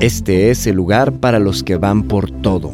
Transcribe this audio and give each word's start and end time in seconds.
Este 0.00 0.50
es 0.50 0.68
el 0.68 0.76
lugar 0.76 1.18
para 1.18 1.40
los 1.40 1.64
que 1.64 1.74
van 1.74 2.06
por 2.06 2.30
todo. 2.40 2.70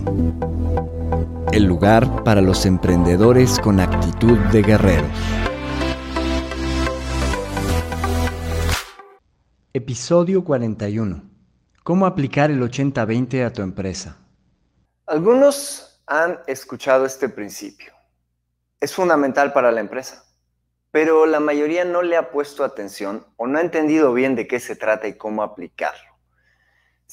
El 1.53 1.65
lugar 1.65 2.23
para 2.23 2.43
los 2.43 2.67
emprendedores 2.67 3.59
con 3.61 3.81
actitud 3.81 4.37
de 4.53 4.61
guerreros. 4.61 5.09
Episodio 9.73 10.45
41. 10.45 11.23
¿Cómo 11.83 12.05
aplicar 12.05 12.51
el 12.51 12.61
80-20 12.61 13.47
a 13.47 13.51
tu 13.55 13.63
empresa? 13.63 14.19
Algunos 15.07 16.03
han 16.07 16.41
escuchado 16.47 17.07
este 17.07 17.31
principio. 17.31 17.95
Es 18.81 18.93
fundamental 18.93 19.55
para 19.55 19.73
la 19.73 19.81
empresa, 19.81 20.27
pero 20.91 21.25
la 21.25 21.41
mayoría 21.41 21.87
no 21.87 22.03
le 22.03 22.19
ha 22.19 22.31
puesto 22.31 22.65
atención 22.65 23.27
o 23.37 23.47
no 23.47 23.57
ha 23.57 23.63
entendido 23.63 24.13
bien 24.13 24.35
de 24.35 24.47
qué 24.47 24.61
se 24.61 24.77
trata 24.77 25.09
y 25.09 25.17
cómo 25.17 25.43
aplicarlo. 25.43 26.14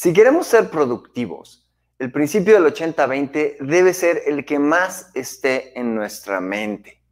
Si 0.02 0.14
queremos 0.14 0.48
ser 0.48 0.72
productivos, 0.72 1.70
el 2.00 2.12
principio 2.12 2.56
del 2.56 2.74
80-20 2.74 3.58
debe 3.60 3.94
ser 3.94 4.24
el 4.26 4.46
que 4.46 4.58
más 4.58 5.12
esté 5.14 5.80
en 5.80 5.94
nuestra 5.94 6.42
mente. 6.42 7.04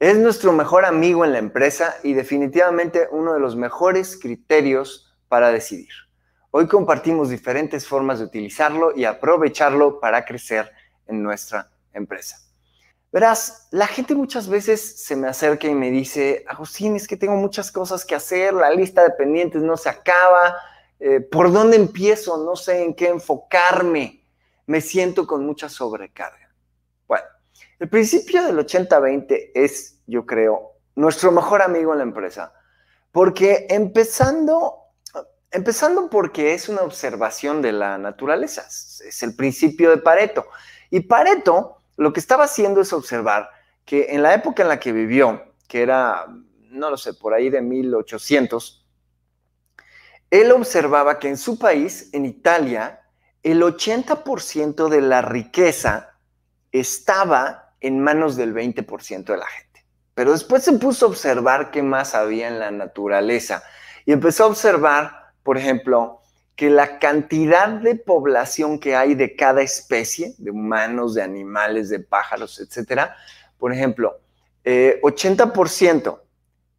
Es 0.00 0.18
nuestro 0.18 0.52
mejor 0.52 0.84
amigo 0.84 1.24
en 1.24 1.32
la 1.32 1.38
empresa 1.38 1.94
y 2.02 2.14
definitivamente 2.14 3.06
uno 3.12 3.32
de 3.32 3.38
los 3.38 3.54
mejores 3.54 4.18
criterios 4.18 5.14
para 5.28 5.52
decidir. 5.52 5.92
Hoy 6.50 6.66
compartimos 6.66 7.30
diferentes 7.30 7.86
formas 7.86 8.18
de 8.18 8.24
utilizarlo 8.24 8.92
y 8.96 9.04
aprovecharlo 9.04 10.00
para 10.00 10.24
crecer 10.24 10.68
en 11.06 11.22
nuestra 11.22 11.70
empresa. 11.92 12.38
Verás, 13.12 13.68
la 13.70 13.86
gente 13.86 14.16
muchas 14.16 14.48
veces 14.48 15.04
se 15.04 15.14
me 15.14 15.28
acerca 15.28 15.68
y 15.68 15.76
me 15.76 15.92
dice, 15.92 16.44
Agustín, 16.48 16.96
es 16.96 17.06
que 17.06 17.16
tengo 17.16 17.36
muchas 17.36 17.70
cosas 17.70 18.04
que 18.04 18.16
hacer, 18.16 18.52
la 18.52 18.70
lista 18.72 19.04
de 19.04 19.10
pendientes 19.10 19.62
no 19.62 19.76
se 19.76 19.90
acaba, 19.90 20.56
eh, 21.00 21.20
¿por 21.20 21.50
dónde 21.50 21.76
empiezo? 21.76 22.44
No 22.44 22.54
sé 22.54 22.84
en 22.84 22.94
qué 22.94 23.08
enfocarme. 23.08 24.24
Me 24.66 24.80
siento 24.80 25.26
con 25.26 25.44
mucha 25.44 25.68
sobrecarga. 25.68 26.54
Bueno, 27.08 27.24
el 27.78 27.88
principio 27.88 28.44
del 28.44 28.58
80-20 28.58 29.50
es, 29.54 29.98
yo 30.06 30.26
creo, 30.26 30.74
nuestro 30.94 31.32
mejor 31.32 31.62
amigo 31.62 31.92
en 31.92 31.98
la 31.98 32.04
empresa. 32.04 32.52
Porque 33.10 33.66
empezando, 33.70 34.76
empezando 35.50 36.08
porque 36.08 36.54
es 36.54 36.68
una 36.68 36.82
observación 36.82 37.62
de 37.62 37.72
la 37.72 37.98
naturaleza, 37.98 38.66
es 38.68 39.22
el 39.22 39.34
principio 39.34 39.90
de 39.90 39.96
Pareto. 39.96 40.46
Y 40.90 41.00
Pareto 41.00 41.78
lo 41.96 42.12
que 42.12 42.20
estaba 42.20 42.44
haciendo 42.44 42.80
es 42.80 42.92
observar 42.92 43.50
que 43.84 44.06
en 44.10 44.22
la 44.22 44.34
época 44.34 44.62
en 44.62 44.68
la 44.68 44.80
que 44.80 44.92
vivió, 44.92 45.52
que 45.66 45.82
era, 45.82 46.26
no 46.70 46.90
lo 46.90 46.96
sé, 46.96 47.14
por 47.14 47.34
ahí 47.34 47.50
de 47.50 47.60
1800, 47.60 48.79
él 50.30 50.52
observaba 50.52 51.18
que 51.18 51.28
en 51.28 51.36
su 51.36 51.58
país, 51.58 52.08
en 52.12 52.24
Italia, 52.24 53.00
el 53.42 53.62
80% 53.62 54.88
de 54.88 55.00
la 55.00 55.22
riqueza 55.22 56.14
estaba 56.72 57.74
en 57.80 58.00
manos 58.00 58.36
del 58.36 58.54
20% 58.54 59.24
de 59.24 59.36
la 59.36 59.46
gente. 59.46 59.84
Pero 60.14 60.32
después 60.32 60.62
se 60.62 60.72
puso 60.74 61.06
a 61.06 61.08
observar 61.08 61.70
qué 61.70 61.82
más 61.82 62.14
había 62.14 62.48
en 62.48 62.58
la 62.58 62.70
naturaleza 62.70 63.62
y 64.04 64.12
empezó 64.12 64.44
a 64.44 64.48
observar, 64.48 65.32
por 65.42 65.58
ejemplo, 65.58 66.20
que 66.54 66.68
la 66.68 66.98
cantidad 66.98 67.68
de 67.68 67.96
población 67.96 68.78
que 68.78 68.94
hay 68.94 69.14
de 69.14 69.34
cada 69.34 69.62
especie, 69.62 70.34
de 70.38 70.50
humanos, 70.50 71.14
de 71.14 71.22
animales, 71.22 71.88
de 71.88 72.00
pájaros, 72.00 72.60
etcétera, 72.60 73.16
por 73.58 73.72
ejemplo, 73.72 74.20
80% 74.64 76.18
eh, 76.18 76.26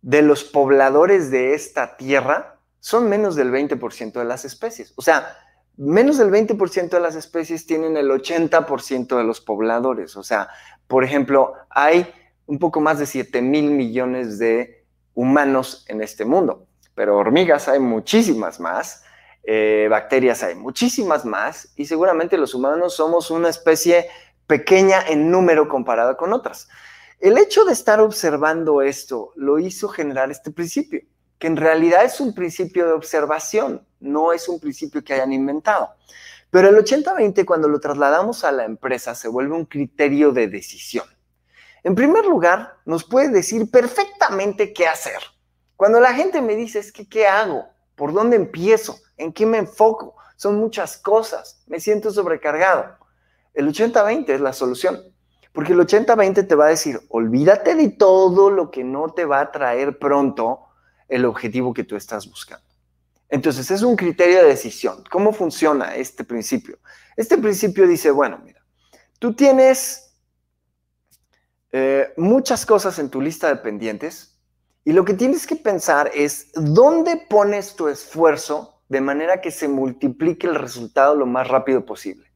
de 0.03 0.21
los 0.21 0.43
pobladores 0.43 1.31
de 1.31 1.55
esta 1.55 1.97
tierra 1.97 2.50
son 2.81 3.07
menos 3.07 3.35
del 3.35 3.51
20% 3.51 4.11
de 4.13 4.25
las 4.25 4.43
especies. 4.43 4.91
O 4.97 5.01
sea, 5.01 5.37
menos 5.77 6.17
del 6.17 6.31
20% 6.31 6.89
de 6.89 6.99
las 6.99 7.15
especies 7.15 7.65
tienen 7.65 7.95
el 7.95 8.09
80% 8.09 9.17
de 9.17 9.23
los 9.23 9.39
pobladores. 9.39 10.17
O 10.17 10.23
sea, 10.23 10.49
por 10.87 11.05
ejemplo, 11.05 11.53
hay 11.69 12.11
un 12.47 12.59
poco 12.59 12.81
más 12.81 12.99
de 12.99 13.05
7 13.05 13.41
mil 13.41 13.71
millones 13.71 14.39
de 14.39 14.83
humanos 15.13 15.85
en 15.87 16.01
este 16.01 16.25
mundo, 16.25 16.65
pero 16.95 17.17
hormigas 17.17 17.67
hay 17.67 17.79
muchísimas 17.79 18.59
más, 18.59 19.03
eh, 19.43 19.87
bacterias 19.89 20.41
hay 20.43 20.55
muchísimas 20.55 21.23
más 21.23 21.71
y 21.75 21.85
seguramente 21.85 22.37
los 22.37 22.53
humanos 22.53 22.95
somos 22.95 23.29
una 23.29 23.49
especie 23.49 24.07
pequeña 24.47 25.01
en 25.07 25.29
número 25.29 25.69
comparada 25.69 26.17
con 26.17 26.33
otras. 26.33 26.67
El 27.19 27.37
hecho 27.37 27.63
de 27.63 27.73
estar 27.73 27.99
observando 27.99 28.81
esto 28.81 29.31
lo 29.35 29.59
hizo 29.59 29.87
generar 29.87 30.31
este 30.31 30.49
principio 30.49 31.01
que 31.41 31.47
en 31.47 31.57
realidad 31.57 32.05
es 32.05 32.19
un 32.19 32.35
principio 32.35 32.85
de 32.85 32.93
observación, 32.93 33.83
no 33.99 34.31
es 34.31 34.47
un 34.47 34.59
principio 34.59 35.03
que 35.03 35.15
hayan 35.15 35.33
inventado. 35.33 35.89
Pero 36.51 36.69
el 36.69 36.75
80-20, 36.75 37.45
cuando 37.45 37.67
lo 37.67 37.79
trasladamos 37.79 38.43
a 38.43 38.51
la 38.51 38.63
empresa, 38.63 39.15
se 39.15 39.27
vuelve 39.27 39.55
un 39.55 39.65
criterio 39.65 40.31
de 40.33 40.47
decisión. 40.47 41.05
En 41.83 41.95
primer 41.95 42.25
lugar, 42.25 42.75
nos 42.85 43.03
puede 43.03 43.29
decir 43.29 43.71
perfectamente 43.71 44.71
qué 44.71 44.85
hacer. 44.85 45.17
Cuando 45.75 45.99
la 45.99 46.13
gente 46.13 46.43
me 46.43 46.55
dice, 46.55 46.77
es 46.77 46.91
que, 46.91 47.09
¿qué 47.09 47.25
hago? 47.25 47.65
¿Por 47.95 48.13
dónde 48.13 48.35
empiezo? 48.35 48.99
¿En 49.17 49.33
qué 49.33 49.47
me 49.47 49.57
enfoco? 49.57 50.13
Son 50.35 50.57
muchas 50.57 50.95
cosas, 50.95 51.63
me 51.65 51.79
siento 51.79 52.11
sobrecargado. 52.11 52.97
El 53.55 53.67
80-20 53.67 54.29
es 54.29 54.41
la 54.41 54.53
solución, 54.53 55.01
porque 55.53 55.73
el 55.73 55.79
80-20 55.79 56.47
te 56.47 56.53
va 56.53 56.67
a 56.67 56.69
decir, 56.69 56.99
olvídate 57.09 57.73
de 57.73 57.89
todo 57.89 58.51
lo 58.51 58.69
que 58.69 58.83
no 58.83 59.09
te 59.09 59.25
va 59.25 59.39
a 59.39 59.51
traer 59.51 59.97
pronto 59.97 60.67
el 61.11 61.25
objetivo 61.25 61.73
que 61.73 61.83
tú 61.83 61.95
estás 61.95 62.27
buscando. 62.27 62.65
Entonces, 63.29 63.69
es 63.69 63.81
un 63.81 63.95
criterio 63.95 64.37
de 64.37 64.47
decisión. 64.47 65.03
¿Cómo 65.11 65.33
funciona 65.33 65.95
este 65.95 66.23
principio? 66.23 66.79
Este 67.15 67.37
principio 67.37 67.87
dice, 67.87 68.11
bueno, 68.11 68.41
mira, 68.43 68.61
tú 69.19 69.33
tienes 69.33 70.15
eh, 71.71 72.13
muchas 72.17 72.65
cosas 72.65 72.97
en 72.97 73.09
tu 73.09 73.21
lista 73.21 73.49
de 73.49 73.57
pendientes 73.57 74.39
y 74.83 74.93
lo 74.93 75.05
que 75.05 75.13
tienes 75.13 75.45
que 75.45 75.55
pensar 75.55 76.09
es 76.13 76.51
dónde 76.53 77.17
pones 77.29 77.75
tu 77.75 77.89
esfuerzo 77.89 78.81
de 78.87 79.01
manera 79.01 79.41
que 79.41 79.51
se 79.51 79.67
multiplique 79.67 80.47
el 80.47 80.55
resultado 80.55 81.15
lo 81.15 81.25
más 81.25 81.47
rápido 81.47 81.85
posible. 81.85 82.31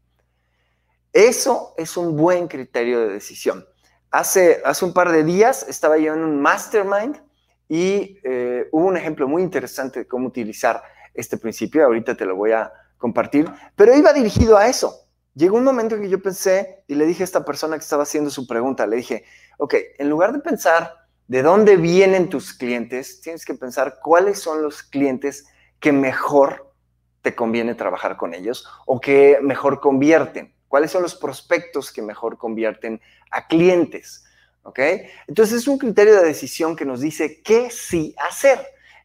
Eso 1.12 1.74
es 1.78 1.96
un 1.96 2.16
buen 2.18 2.50
criterio 2.50 3.00
de 3.02 3.14
decisión. 3.14 3.66
Hace, 4.12 4.62
hace 4.66 4.86
un 4.86 4.94
par 4.94 5.12
de 5.12 5.24
días 5.24 5.66
estaba 5.68 5.98
yo 5.98 6.14
en 6.14 6.20
un 6.20 6.42
mastermind 6.42 7.22
y 7.68 8.20
eh, 8.24 8.68
hubo 8.72 8.88
un 8.88 8.98
ejemplo 8.98 9.28
muy 9.28 9.42
interesante 9.42 10.00
de 10.00 10.08
cómo 10.08 10.28
utilizar 10.28 10.82
este 11.14 11.38
principio, 11.38 11.86
ahorita 11.86 12.16
te 12.16 12.26
lo 12.26 12.36
voy 12.36 12.52
a 12.52 12.72
compartir, 12.98 13.50
pero 13.76 13.96
iba 13.96 14.14
dirigido 14.14 14.58
a 14.58 14.68
eso. 14.68 15.02
Llegó 15.34 15.58
un 15.58 15.64
momento 15.64 15.96
en 15.96 16.02
que 16.02 16.10
yo 16.10 16.22
pensé 16.22 16.84
y 16.88 16.96
le 16.96 17.06
dije 17.06 17.24
a 17.24 17.26
esta 17.26 17.44
persona 17.44 17.76
que 17.76 17.84
estaba 17.84 18.04
haciendo 18.04 18.30
su 18.30 18.48
pregunta, 18.48 18.88
le 18.88 18.98
dije, 18.98 19.26
ok, 19.58 19.76
en 19.98 20.10
lugar 20.10 20.32
de 20.32 20.40
pensar 20.40 20.94
de 21.28 21.42
dónde 21.42 21.76
vienen 21.76 22.30
tus 22.30 22.54
clientes, 22.54 23.22
tienes 23.22 23.46
que 23.46 23.54
pensar 23.54 24.00
cuáles 24.02 24.40
son 24.40 24.62
los 24.62 24.84
clientes 24.84 25.46
que 25.80 25.92
mejor 25.92 26.74
te 27.22 27.36
conviene 27.36 27.76
trabajar 27.76 28.18
con 28.18 28.34
ellos 28.34 28.68
o 28.86 29.02
que 29.02 29.40
mejor 29.42 29.80
convierten, 29.80 30.54
cuáles 30.68 30.92
son 30.92 31.02
los 31.02 31.16
prospectos 31.16 31.92
que 31.92 32.02
mejor 32.02 32.38
convierten 32.38 33.02
a 33.32 33.48
clientes. 33.48 34.24
¿Ok? 34.66 34.80
Entonces 35.28 35.62
es 35.62 35.68
un 35.68 35.78
criterio 35.78 36.16
de 36.16 36.26
decisión 36.26 36.76
que 36.76 36.86
nos 36.86 37.00
dice 37.00 37.42
qué 37.42 37.70
sí 37.70 38.16
hacer. 38.18 38.60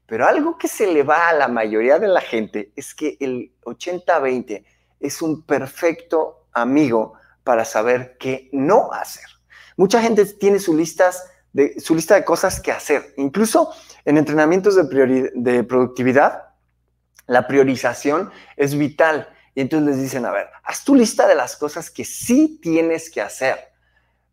Pero 0.07 0.27
algo 0.27 0.59
que 0.59 0.67
se 0.67 0.87
le 0.87 1.05
va 1.05 1.29
a 1.29 1.35
la 1.35 1.47
mayoría 1.47 1.99
de 1.99 2.09
la 2.09 2.21
gente 2.21 2.73
es 2.75 2.95
que 2.95 3.17
el 3.21 3.53
80-20 3.63 4.65
es 4.99 5.23
un 5.23 5.43
perfecto 5.43 6.47
amigo 6.53 7.13
para 7.45 7.65
saber 7.65 8.17
qué 8.19 8.49
no 8.53 8.91
hacer. 8.93 9.27
Mucha 9.77 10.03
gente 10.03 10.25
tiene 10.25 10.59
listas 10.75 11.25
de 11.53 11.79
su 11.79 11.95
lista 11.95 12.15
de 12.15 12.25
cosas 12.25 12.61
que 12.61 12.73
hacer. 12.73 13.15
Incluso 13.17 13.73
en 14.05 14.17
entrenamientos 14.17 14.77
de, 14.77 15.31
de 15.35 15.65
productividad, 15.65 16.55
la 17.27 17.47
priorización 17.47 18.31
es 18.57 18.77
vital. 18.77 19.29
Y 19.55 19.61
entonces 19.61 19.89
les 19.89 20.03
dicen, 20.03 20.25
a 20.25 20.33
ver, 20.33 20.49
haz 20.65 20.85
tu 20.85 20.95
lista 20.95 21.29
de 21.29 21.35
las 21.35 21.57
cosas 21.57 21.91
que 21.91 22.05
sí 22.05 22.59
tienes 22.63 23.11
que 23.11 23.21
hacer. 23.21 23.70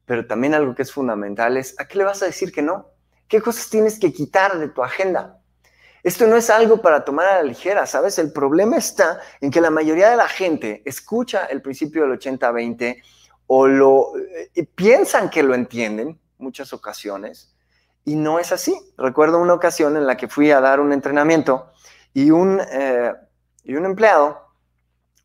Pero 0.08 0.26
también 0.26 0.56
algo 0.56 0.74
que 0.74 0.84
es 0.84 0.92
fundamental 0.92 1.58
es, 1.58 1.76
¿a 1.78 1.88
qué 1.88 1.98
le 2.00 2.06
vas 2.06 2.24
a 2.24 2.26
decir 2.26 2.52
que 2.52 2.62
no? 2.62 2.88
¿Qué 3.28 3.42
cosas 3.42 3.70
tienes 3.70 4.00
que 4.00 4.14
quitar 4.14 4.58
de 4.58 4.70
tu 4.70 4.82
agenda? 4.82 5.42
Esto 6.02 6.26
no 6.26 6.38
es 6.38 6.50
algo 6.50 6.82
para 6.82 7.04
tomar 7.04 7.28
a 7.28 7.36
la 7.36 7.44
ligera, 7.44 7.86
¿sabes? 7.86 8.18
El 8.18 8.32
problema 8.32 8.78
está 8.78 9.20
en 9.42 9.52
que 9.52 9.60
la 9.60 9.70
mayoría 9.70 10.10
de 10.10 10.16
la 10.16 10.30
gente 10.30 10.82
escucha 10.86 11.46
el 11.48 11.62
principio 11.62 12.04
del 12.04 12.18
80-20 12.18 13.04
o 13.48 13.68
lo 13.68 14.14
eh, 14.18 14.64
piensan 14.74 15.30
que 15.30 15.44
lo 15.44 15.54
entienden 15.54 16.18
muchas 16.38 16.72
ocasiones 16.72 17.54
y 18.06 18.16
no 18.16 18.40
es 18.40 18.54
así. 18.54 18.80
Recuerdo 18.98 19.40
una 19.40 19.54
ocasión 19.54 19.98
en 19.98 20.08
la 20.08 20.16
que 20.16 20.30
fui 20.30 20.50
a 20.52 20.62
dar 20.62 20.80
un 20.80 20.94
entrenamiento 20.94 21.74
y 22.14 22.32
un, 22.32 22.62
eh, 22.72 23.14
y 23.66 23.76
un 23.76 23.86
empleado 23.86 24.48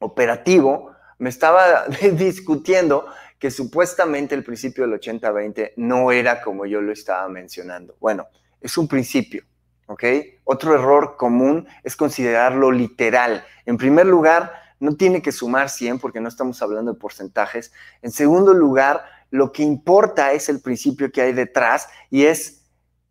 operativo 0.01 0.91
me 1.19 1.29
estaba 1.29 1.87
discutiendo 2.15 3.07
que 3.43 3.51
supuestamente 3.51 4.37
el 4.37 4.45
principio 4.45 4.87
del 4.87 5.01
80-20 5.01 5.73
no 5.75 6.13
era 6.13 6.41
como 6.41 6.65
yo 6.65 6.81
lo 6.81 6.93
estaba 6.93 7.29
mencionando. 7.29 7.97
Bueno, 7.99 8.29
es 8.61 8.79
un 8.79 8.87
principio, 8.87 9.43
¿ok? 9.89 10.05
Otro 10.45 10.77
error 10.77 11.17
común 11.17 11.67
es 11.83 11.97
considerarlo 11.97 12.71
literal. 12.71 13.45
En 13.67 13.79
primer 13.79 14.07
lugar, 14.07 14.53
no 14.79 14.95
tiene 14.95 15.23
que 15.23 15.33
sumar 15.33 15.71
100 15.71 15.99
porque 15.99 16.21
no 16.21 16.29
estamos 16.29 16.63
hablando 16.63 16.93
de 16.93 17.01
porcentajes. 17.01 17.73
En 18.01 18.13
segundo 18.13 18.55
lugar, 18.55 19.05
lo 19.31 19.51
que 19.51 19.65
importa 19.65 20.31
es 20.31 20.49
el 20.49 20.63
principio 20.63 21.11
que 21.11 21.23
hay 21.23 21.33
detrás 21.33 21.89
y 22.11 22.27
es 22.27 22.63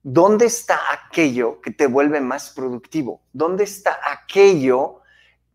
dónde 0.01 0.45
está 0.45 0.80
aquello 0.94 1.60
que 1.60 1.72
te 1.72 1.88
vuelve 1.88 2.22
más 2.22 2.51
productivo, 2.51 3.22
dónde 3.34 3.66
está 3.66 4.00
aquello 4.10 5.01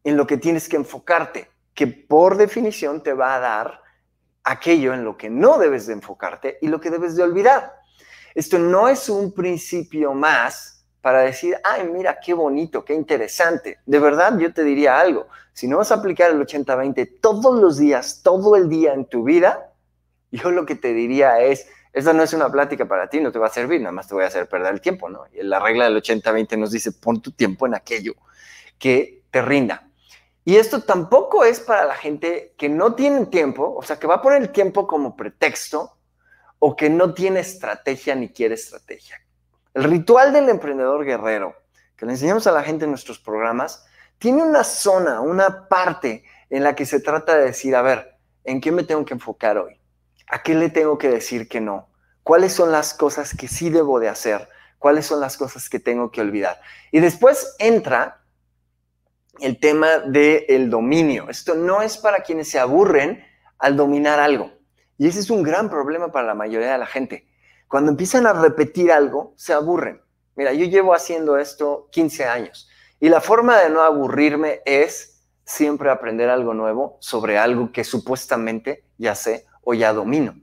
en 0.05 0.19
lo 0.19 0.27
que 0.27 0.37
tienes 0.37 0.69
que 0.69 0.77
enfocarte, 0.77 1.49
que 1.73 1.87
por 1.87 2.37
definición 2.37 3.03
te 3.03 3.15
va 3.15 3.37
a 3.37 3.41
dar 3.41 3.86
aquello 4.47 4.95
en 4.95 5.05
lo 5.05 5.17
que 5.17 5.29
no 5.29 5.59
debes 5.59 5.87
de 5.87 5.93
enfocarte 5.93 6.59
y 6.63 6.69
lo 6.69 6.81
que 6.81 6.91
debes 6.91 7.17
de 7.17 7.25
olvidar. 7.25 7.75
Esto 8.35 8.59
no 8.59 8.89
es 8.89 9.09
un 9.09 9.33
principio 9.33 10.15
más 10.15 10.85
para 11.01 11.21
decir, 11.21 11.57
ay, 11.65 11.89
mira, 11.93 12.19
qué 12.25 12.33
bonito, 12.33 12.85
qué 12.85 12.95
interesante. 12.95 13.79
De 13.87 13.99
verdad, 13.99 14.39
yo 14.39 14.53
te 14.53 14.63
diría 14.63 14.99
algo. 14.99 15.27
Si 15.53 15.67
no 15.67 15.79
vas 15.79 15.91
a 15.91 15.97
aplicar 15.97 16.31
el 16.31 16.41
80-20 16.41 17.21
todos 17.21 17.61
los 17.61 17.79
días, 17.79 18.21
todo 18.23 18.57
el 18.57 18.69
día 18.69 18.95
en 18.95 19.07
tu 19.07 19.25
vida, 19.25 19.73
yo 20.31 20.51
lo 20.51 20.65
que 20.65 20.77
te 20.77 20.95
diría 20.95 21.41
es, 21.41 21.67
esa 21.93 22.13
no 22.13 22.23
es 22.23 22.33
una 22.33 22.51
plática 22.51 22.87
para 22.87 23.09
ti, 23.09 23.21
no 23.21 23.33
te 23.33 23.39
va 23.39 23.47
a 23.47 23.51
servir, 23.51 23.81
nada 23.81 23.93
más 23.93 24.07
te 24.07 24.15
voy 24.15 24.25
a 24.25 24.29
hacer 24.29 24.49
perder 24.49 24.75
el 24.75 24.81
tiempo, 24.81 25.09
¿no? 25.09 25.25
Y 25.33 25.43
la 25.43 25.59
regla 25.59 25.85
del 25.87 25.97
80-20 25.97 26.59
nos 26.59 26.71
dice, 26.71 26.93
pon 26.93 27.21
tu 27.21 27.33
tiempo 27.33 27.67
en 27.67 27.75
aquello 27.75 28.15
que 28.79 29.23
te 29.31 29.43
rinda. 29.43 29.86
Y 30.47 30.59
esto 30.59 30.81
tampoco 30.81 31.45
es 31.45 31.59
para 31.59 31.85
la 31.85 31.97
gente 31.97 32.55
que 32.57 32.69
no 32.69 32.95
tiene 32.95 33.27
tiempo, 33.27 33.75
o 33.77 33.83
sea, 33.83 33.99
que 33.99 34.07
va 34.07 34.15
a 34.15 34.23
poner 34.23 34.41
el 34.41 34.53
tiempo 34.53 34.87
como 34.87 35.17
pretexto 35.17 35.99
o 36.61 36.77
que 36.77 36.89
no 36.89 37.15
tiene 37.15 37.41
estrategia 37.41 38.15
ni 38.15 38.29
quiere 38.29 38.55
estrategia. 38.55 39.21
El 39.75 39.83
ritual 39.83 40.33
del 40.33 40.49
emprendedor 40.49 41.05
guerrero, 41.05 41.57
que 41.97 42.07
le 42.07 42.13
enseñamos 42.13 42.47
a 42.47 42.53
la 42.53 42.63
gente 42.63 42.85
en 42.85 42.93
nuestros 42.93 43.19
programas, 43.19 43.87
tiene 44.19 44.45
una 44.45 44.63
zona, 44.63 45.21
una 45.21 45.67
parte 45.67 46.23
en 46.49 46.63
la 46.63 46.77
que 46.77 46.87
se 46.87 47.01
trata 47.01 47.37
de 47.37 47.47
decir, 47.47 47.75
a 47.75 47.83
ver, 47.83 48.17
¿en 48.45 48.61
qué 48.61 48.71
me 48.71 48.85
tengo 48.85 49.05
que 49.05 49.15
enfocar 49.15 49.59
hoy? 49.59 49.81
¿A 50.29 50.45
qué 50.45 50.55
le 50.55 50.71
tengo 50.71 50.97
que 50.97 51.09
decir 51.09 51.49
que 51.49 51.61
no? 51.61 51.89
¿Cuáles 52.23 52.53
son 52.53 52.71
las 52.71 52.95
cosas 52.95 53.35
que 53.37 53.49
sí 53.49 53.69
debo 53.69 53.99
de 53.99 54.11
hacer? 54.11 54.49
¿Cuáles 54.79 55.07
son 55.07 55.19
las 55.19 55.37
cosas 55.37 55.69
que 55.69 55.81
tengo 55.81 56.13
que 56.13 56.21
olvidar? 56.21 56.61
Y 56.93 57.01
después 57.01 57.57
entra 57.59 58.21
el 59.41 59.59
tema 59.59 59.99
del 59.99 60.71
dominio. 60.71 61.29
Esto 61.29 61.55
no 61.55 61.83
es 61.83 61.99
para 61.99 62.19
quienes 62.19 62.49
se 62.49 62.59
aburren 62.59 63.25
al 63.59 63.77
dominar 63.77 64.21
algo. 64.21 64.53
Y 64.99 65.09
ese 65.09 65.21
es 65.21 65.31
un 65.31 65.43
gran 65.43 65.69
problema 65.69 66.11
para 66.11 66.27
la 66.27 66.35
mayoría 66.35 66.73
de 66.73 66.79
la 66.79 66.87
gente. 66.87 67.27
Cuando 67.69 67.91
empiezan 67.91 68.27
a 68.27 68.33
repetir 68.33 68.93
algo, 68.93 69.35
se 69.37 69.53
aburren. 69.53 70.01
Mira, 70.37 70.53
yo 70.53 70.67
llevo 70.67 70.95
haciendo 70.95 71.39
esto 71.39 71.89
15 71.93 72.25
años 72.27 72.69
y 73.01 73.09
la 73.09 73.21
forma 73.21 73.59
de 73.59 73.71
no 73.71 73.83
aburrirme 73.83 74.61
es 74.65 75.25
siempre 75.45 75.91
aprender 75.91 76.29
algo 76.29 76.55
nuevo 76.55 76.99
sobre 77.01 77.39
algo 77.39 77.73
que 77.73 77.85
supuestamente 77.85 78.85
ya 78.99 79.15
sé 79.15 79.47
o 79.63 79.75
ya 79.75 79.93
domino. 79.93 80.35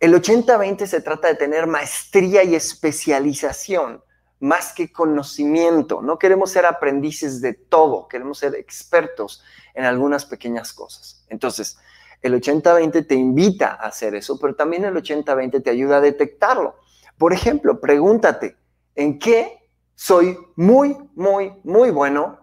El 0.00 0.14
80-20 0.14 0.86
se 0.86 1.00
trata 1.00 1.28
de 1.28 1.36
tener 1.36 1.66
maestría 1.66 2.42
y 2.42 2.54
especialización 2.54 4.02
más 4.40 4.72
que 4.72 4.92
conocimiento. 4.92 6.02
No 6.02 6.18
queremos 6.18 6.50
ser 6.50 6.66
aprendices 6.66 7.40
de 7.40 7.54
todo, 7.54 8.08
queremos 8.08 8.38
ser 8.38 8.54
expertos 8.54 9.42
en 9.74 9.84
algunas 9.84 10.24
pequeñas 10.26 10.72
cosas. 10.72 11.24
Entonces, 11.28 11.78
el 12.22 12.34
80-20 12.34 13.06
te 13.06 13.14
invita 13.14 13.72
a 13.72 13.88
hacer 13.88 14.14
eso, 14.14 14.38
pero 14.38 14.54
también 14.54 14.84
el 14.84 14.94
80-20 14.94 15.62
te 15.62 15.70
ayuda 15.70 15.98
a 15.98 16.00
detectarlo. 16.00 16.76
Por 17.18 17.32
ejemplo, 17.32 17.80
pregúntate, 17.80 18.56
¿en 18.94 19.18
qué 19.18 19.70
soy 19.94 20.38
muy, 20.56 20.96
muy, 21.14 21.52
muy 21.64 21.90
bueno? 21.90 22.40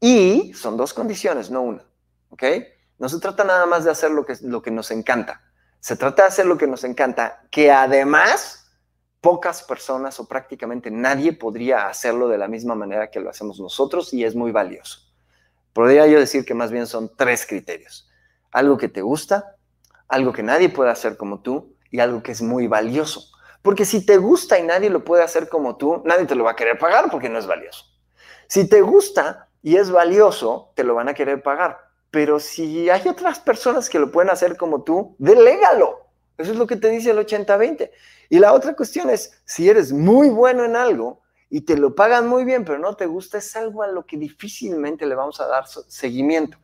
Y 0.00 0.52
son 0.54 0.76
dos 0.76 0.92
condiciones, 0.92 1.50
no 1.50 1.62
una. 1.62 1.84
¿Ok? 2.30 2.42
No 2.98 3.08
se 3.08 3.20
trata 3.20 3.44
nada 3.44 3.66
más 3.66 3.84
de 3.84 3.90
hacer 3.90 4.10
lo 4.10 4.24
que, 4.24 4.34
lo 4.42 4.62
que 4.62 4.70
nos 4.70 4.90
encanta. 4.90 5.42
Se 5.80 5.96
trata 5.96 6.22
de 6.22 6.28
hacer 6.28 6.46
lo 6.46 6.58
que 6.58 6.66
nos 6.66 6.84
encanta, 6.84 7.46
que 7.50 7.70
además 7.70 8.65
pocas 9.20 9.62
personas 9.62 10.20
o 10.20 10.28
prácticamente 10.28 10.90
nadie 10.90 11.32
podría 11.32 11.88
hacerlo 11.88 12.28
de 12.28 12.38
la 12.38 12.48
misma 12.48 12.74
manera 12.74 13.10
que 13.10 13.20
lo 13.20 13.30
hacemos 13.30 13.60
nosotros 13.60 14.12
y 14.12 14.24
es 14.24 14.34
muy 14.34 14.52
valioso. 14.52 15.00
Podría 15.72 16.06
yo 16.06 16.18
decir 16.18 16.44
que 16.44 16.54
más 16.54 16.70
bien 16.70 16.86
son 16.86 17.10
tres 17.16 17.46
criterios. 17.46 18.10
Algo 18.50 18.78
que 18.78 18.88
te 18.88 19.02
gusta, 19.02 19.56
algo 20.08 20.32
que 20.32 20.42
nadie 20.42 20.68
puede 20.68 20.90
hacer 20.90 21.16
como 21.16 21.40
tú 21.40 21.76
y 21.90 22.00
algo 22.00 22.22
que 22.22 22.32
es 22.32 22.40
muy 22.40 22.66
valioso. 22.66 23.30
Porque 23.62 23.84
si 23.84 24.06
te 24.06 24.16
gusta 24.16 24.58
y 24.58 24.62
nadie 24.62 24.90
lo 24.90 25.04
puede 25.04 25.24
hacer 25.24 25.48
como 25.48 25.76
tú, 25.76 26.02
nadie 26.04 26.26
te 26.26 26.34
lo 26.34 26.44
va 26.44 26.52
a 26.52 26.56
querer 26.56 26.78
pagar 26.78 27.10
porque 27.10 27.28
no 27.28 27.38
es 27.38 27.46
valioso. 27.46 27.84
Si 28.48 28.68
te 28.68 28.80
gusta 28.80 29.48
y 29.60 29.76
es 29.76 29.90
valioso, 29.90 30.72
te 30.76 30.84
lo 30.84 30.94
van 30.94 31.08
a 31.08 31.14
querer 31.14 31.42
pagar. 31.42 31.78
Pero 32.10 32.38
si 32.38 32.88
hay 32.88 33.08
otras 33.08 33.40
personas 33.40 33.90
que 33.90 33.98
lo 33.98 34.12
pueden 34.12 34.30
hacer 34.30 34.56
como 34.56 34.84
tú, 34.84 35.16
delégalo. 35.18 36.05
Eso 36.38 36.52
es 36.52 36.58
lo 36.58 36.66
que 36.66 36.76
te 36.76 36.90
dice 36.90 37.10
el 37.10 37.18
80-20. 37.18 37.90
Y 38.28 38.38
la 38.38 38.52
otra 38.52 38.74
cuestión 38.74 39.10
es, 39.10 39.40
si 39.44 39.68
eres 39.68 39.92
muy 39.92 40.28
bueno 40.28 40.64
en 40.64 40.76
algo 40.76 41.22
y 41.48 41.62
te 41.62 41.76
lo 41.76 41.94
pagan 41.94 42.26
muy 42.26 42.44
bien, 42.44 42.64
pero 42.64 42.78
no 42.78 42.94
te 42.94 43.06
gusta, 43.06 43.38
es 43.38 43.54
algo 43.56 43.82
a 43.82 43.86
lo 43.86 44.04
que 44.04 44.16
difícilmente 44.16 45.06
le 45.06 45.14
vamos 45.14 45.40
a 45.40 45.46
dar 45.46 45.66
seguimiento. 45.66 46.58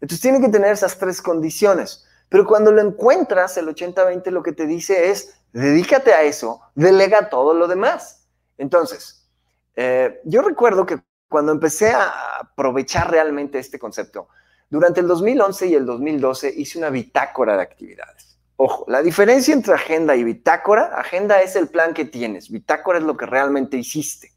Entonces 0.00 0.20
tiene 0.20 0.40
que 0.40 0.48
tener 0.48 0.72
esas 0.72 0.98
tres 0.98 1.22
condiciones. 1.22 2.06
Pero 2.28 2.46
cuando 2.46 2.72
lo 2.72 2.80
encuentras, 2.80 3.56
el 3.56 3.68
80-20 3.68 4.30
lo 4.30 4.42
que 4.42 4.52
te 4.52 4.66
dice 4.66 5.10
es, 5.10 5.38
dedícate 5.52 6.12
a 6.12 6.22
eso, 6.22 6.60
delega 6.74 7.28
todo 7.28 7.54
lo 7.54 7.68
demás. 7.68 8.26
Entonces, 8.58 9.28
eh, 9.76 10.20
yo 10.24 10.42
recuerdo 10.42 10.84
que 10.86 10.98
cuando 11.28 11.52
empecé 11.52 11.90
a 11.90 12.38
aprovechar 12.40 13.10
realmente 13.10 13.58
este 13.58 13.78
concepto, 13.78 14.28
durante 14.68 15.00
el 15.00 15.06
2011 15.06 15.66
y 15.68 15.74
el 15.74 15.86
2012 15.86 16.52
hice 16.56 16.78
una 16.78 16.90
bitácora 16.90 17.56
de 17.56 17.62
actividades. 17.62 18.35
Ojo, 18.56 18.84
la 18.88 19.02
diferencia 19.02 19.52
entre 19.52 19.74
agenda 19.74 20.16
y 20.16 20.24
bitácora, 20.24 20.98
agenda 20.98 21.42
es 21.42 21.56
el 21.56 21.68
plan 21.68 21.92
que 21.92 22.06
tienes, 22.06 22.50
bitácora 22.50 22.98
es 22.98 23.04
lo 23.04 23.16
que 23.16 23.26
realmente 23.26 23.76
hiciste. 23.76 24.32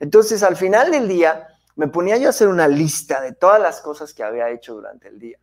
Entonces, 0.00 0.42
al 0.42 0.56
final 0.56 0.90
del 0.90 1.06
día, 1.06 1.46
me 1.76 1.88
ponía 1.88 2.16
yo 2.16 2.26
a 2.26 2.30
hacer 2.30 2.48
una 2.48 2.66
lista 2.66 3.20
de 3.20 3.32
todas 3.32 3.60
las 3.60 3.80
cosas 3.80 4.12
que 4.12 4.24
había 4.24 4.50
hecho 4.50 4.74
durante 4.74 5.08
el 5.08 5.18
día. 5.18 5.38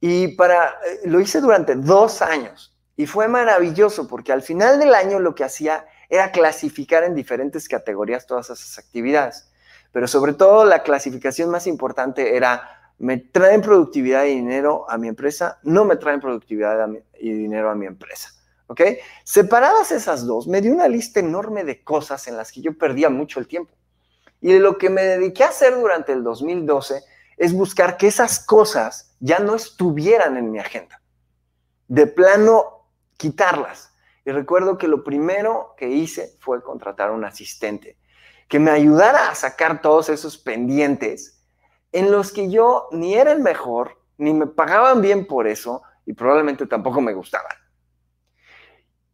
Y 0.00 0.28
para, 0.28 0.78
eh, 0.86 1.00
lo 1.04 1.20
hice 1.20 1.40
durante 1.40 1.74
dos 1.74 2.22
años 2.22 2.74
y 2.96 3.06
fue 3.06 3.28
maravilloso 3.28 4.08
porque 4.08 4.32
al 4.32 4.42
final 4.42 4.78
del 4.78 4.94
año 4.94 5.18
lo 5.18 5.34
que 5.34 5.44
hacía 5.44 5.86
era 6.08 6.32
clasificar 6.32 7.04
en 7.04 7.14
diferentes 7.14 7.68
categorías 7.68 8.26
todas 8.26 8.48
esas 8.50 8.78
actividades. 8.78 9.50
Pero 9.92 10.06
sobre 10.06 10.34
todo 10.34 10.64
la 10.64 10.82
clasificación 10.82 11.50
más 11.50 11.66
importante 11.66 12.36
era 12.36 12.77
me 12.98 13.18
traen 13.18 13.60
productividad 13.60 14.24
y 14.24 14.34
dinero 14.34 14.88
a 14.90 14.98
mi 14.98 15.08
empresa, 15.08 15.58
no 15.62 15.84
me 15.84 15.96
traen 15.96 16.20
productividad 16.20 16.88
y 17.18 17.32
dinero 17.32 17.70
a 17.70 17.74
mi 17.74 17.86
empresa. 17.86 18.30
¿Ok? 18.66 18.82
Separadas 19.24 19.92
esas 19.92 20.26
dos, 20.26 20.46
me 20.46 20.60
dio 20.60 20.72
una 20.72 20.88
lista 20.88 21.20
enorme 21.20 21.64
de 21.64 21.82
cosas 21.82 22.26
en 22.28 22.36
las 22.36 22.52
que 22.52 22.60
yo 22.60 22.76
perdía 22.76 23.08
mucho 23.08 23.40
el 23.40 23.48
tiempo. 23.48 23.72
Y 24.40 24.52
de 24.52 24.60
lo 24.60 24.76
que 24.78 24.90
me 24.90 25.02
dediqué 25.02 25.44
a 25.44 25.48
hacer 25.48 25.74
durante 25.74 26.12
el 26.12 26.22
2012 26.22 27.02
es 27.38 27.52
buscar 27.52 27.96
que 27.96 28.08
esas 28.08 28.44
cosas 28.44 29.16
ya 29.20 29.38
no 29.38 29.54
estuvieran 29.54 30.36
en 30.36 30.50
mi 30.50 30.58
agenda. 30.58 31.00
De 31.86 32.06
plano, 32.06 32.84
quitarlas. 33.16 33.94
Y 34.24 34.32
recuerdo 34.32 34.76
que 34.76 34.88
lo 34.88 35.02
primero 35.02 35.74
que 35.76 35.88
hice 35.88 36.36
fue 36.40 36.62
contratar 36.62 37.10
un 37.10 37.24
asistente 37.24 37.96
que 38.48 38.58
me 38.58 38.70
ayudara 38.70 39.28
a 39.30 39.34
sacar 39.34 39.82
todos 39.82 40.08
esos 40.08 40.38
pendientes 40.38 41.37
en 41.92 42.10
los 42.10 42.32
que 42.32 42.50
yo 42.50 42.88
ni 42.92 43.14
era 43.14 43.32
el 43.32 43.40
mejor, 43.40 43.98
ni 44.18 44.34
me 44.34 44.46
pagaban 44.46 45.00
bien 45.00 45.26
por 45.26 45.46
eso 45.46 45.82
y 46.04 46.12
probablemente 46.12 46.66
tampoco 46.66 47.00
me 47.00 47.14
gustaban. 47.14 47.52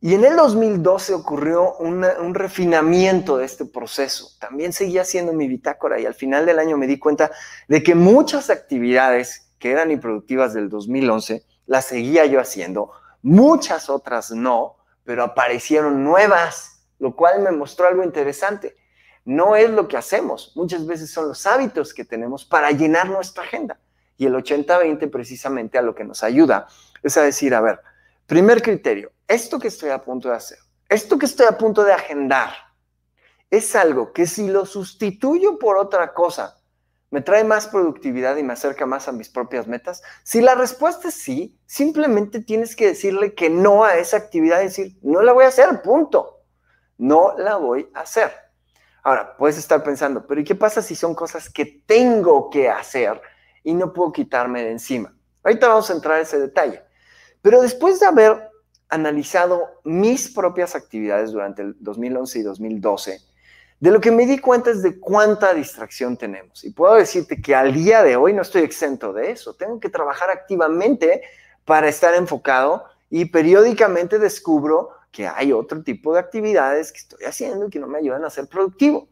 Y 0.00 0.14
en 0.14 0.24
el 0.24 0.36
2012 0.36 1.14
ocurrió 1.14 1.76
un 1.76 2.34
refinamiento 2.34 3.38
de 3.38 3.46
este 3.46 3.64
proceso. 3.64 4.28
También 4.38 4.74
seguía 4.74 5.00
haciendo 5.00 5.32
mi 5.32 5.48
bitácora 5.48 5.98
y 5.98 6.04
al 6.04 6.12
final 6.12 6.44
del 6.44 6.58
año 6.58 6.76
me 6.76 6.86
di 6.86 6.98
cuenta 6.98 7.30
de 7.68 7.82
que 7.82 7.94
muchas 7.94 8.50
actividades 8.50 9.50
que 9.58 9.70
eran 9.70 9.90
improductivas 9.90 10.52
del 10.52 10.68
2011 10.68 11.46
las 11.64 11.86
seguía 11.86 12.26
yo 12.26 12.38
haciendo, 12.38 12.90
muchas 13.22 13.88
otras 13.88 14.30
no, 14.30 14.76
pero 15.04 15.22
aparecieron 15.22 16.04
nuevas, 16.04 16.86
lo 16.98 17.16
cual 17.16 17.40
me 17.40 17.50
mostró 17.50 17.86
algo 17.86 18.04
interesante. 18.04 18.76
No 19.24 19.56
es 19.56 19.70
lo 19.70 19.88
que 19.88 19.96
hacemos, 19.96 20.52
muchas 20.54 20.86
veces 20.86 21.10
son 21.10 21.28
los 21.28 21.46
hábitos 21.46 21.94
que 21.94 22.04
tenemos 22.04 22.44
para 22.44 22.70
llenar 22.70 23.08
nuestra 23.08 23.44
agenda. 23.44 23.78
Y 24.16 24.26
el 24.26 24.34
80-20 24.34 25.10
precisamente 25.10 25.78
a 25.78 25.82
lo 25.82 25.94
que 25.94 26.04
nos 26.04 26.22
ayuda 26.22 26.68
es 27.02 27.16
a 27.16 27.22
decir, 27.22 27.54
a 27.54 27.60
ver, 27.60 27.80
primer 28.26 28.62
criterio, 28.62 29.12
esto 29.26 29.58
que 29.58 29.68
estoy 29.68 29.90
a 29.90 30.02
punto 30.02 30.28
de 30.28 30.36
hacer, 30.36 30.58
esto 30.88 31.18
que 31.18 31.26
estoy 31.26 31.46
a 31.46 31.58
punto 31.58 31.84
de 31.84 31.92
agendar, 31.92 32.52
es 33.50 33.74
algo 33.76 34.12
que 34.12 34.26
si 34.26 34.48
lo 34.48 34.66
sustituyo 34.66 35.58
por 35.58 35.78
otra 35.78 36.12
cosa, 36.12 36.56
me 37.14 37.20
trae 37.20 37.44
más 37.44 37.68
productividad 37.68 38.36
y 38.36 38.42
me 38.42 38.54
acerca 38.54 38.86
más 38.86 39.06
a 39.06 39.12
mis 39.12 39.28
propias 39.28 39.68
metas? 39.68 40.02
Si 40.24 40.40
la 40.40 40.56
respuesta 40.56 41.08
es 41.08 41.14
sí, 41.14 41.56
simplemente 41.64 42.40
tienes 42.40 42.74
que 42.74 42.88
decirle 42.88 43.34
que 43.34 43.48
no 43.48 43.84
a 43.84 43.94
esa 43.98 44.16
actividad 44.16 44.58
decir, 44.58 44.98
no 45.00 45.22
la 45.22 45.32
voy 45.32 45.44
a 45.44 45.48
hacer, 45.48 45.80
punto. 45.80 46.40
No 46.98 47.36
la 47.38 47.54
voy 47.54 47.88
a 47.94 48.00
hacer. 48.00 48.32
Ahora, 49.04 49.36
puedes 49.36 49.58
estar 49.58 49.84
pensando, 49.84 50.26
pero 50.26 50.40
¿y 50.40 50.44
qué 50.44 50.54
pasa 50.54 50.80
si 50.80 50.94
son 50.94 51.14
cosas 51.14 51.50
que 51.50 51.82
tengo 51.86 52.48
que 52.48 52.70
hacer 52.70 53.20
y 53.62 53.74
no 53.74 53.92
puedo 53.92 54.10
quitarme 54.10 54.62
de 54.62 54.70
encima? 54.70 55.14
Ahorita 55.42 55.68
vamos 55.68 55.90
a 55.90 55.92
entrar 55.92 56.16
a 56.16 56.20
ese 56.22 56.40
detalle. 56.40 56.82
Pero 57.42 57.60
después 57.60 58.00
de 58.00 58.06
haber 58.06 58.50
analizado 58.88 59.80
mis 59.84 60.32
propias 60.32 60.74
actividades 60.74 61.32
durante 61.32 61.60
el 61.60 61.76
2011 61.80 62.38
y 62.38 62.42
2012, 62.42 63.20
de 63.78 63.90
lo 63.90 64.00
que 64.00 64.10
me 64.10 64.24
di 64.24 64.38
cuenta 64.38 64.70
es 64.70 64.82
de 64.82 64.98
cuánta 64.98 65.52
distracción 65.52 66.16
tenemos. 66.16 66.64
Y 66.64 66.70
puedo 66.70 66.94
decirte 66.94 67.42
que 67.42 67.54
al 67.54 67.74
día 67.74 68.02
de 68.02 68.16
hoy 68.16 68.32
no 68.32 68.40
estoy 68.40 68.62
exento 68.62 69.12
de 69.12 69.32
eso. 69.32 69.52
Tengo 69.52 69.78
que 69.78 69.90
trabajar 69.90 70.30
activamente 70.30 71.20
para 71.66 71.88
estar 71.88 72.14
enfocado 72.14 72.86
y 73.10 73.26
periódicamente 73.26 74.18
descubro 74.18 74.92
que 75.14 75.28
hay 75.28 75.52
otro 75.52 75.82
tipo 75.84 76.12
de 76.12 76.18
actividades 76.18 76.90
que 76.90 76.98
estoy 76.98 77.24
haciendo 77.24 77.68
y 77.68 77.70
que 77.70 77.78
no 77.78 77.86
me 77.86 77.98
ayudan 77.98 78.24
a 78.24 78.30
ser 78.30 78.48
productivo. 78.48 79.08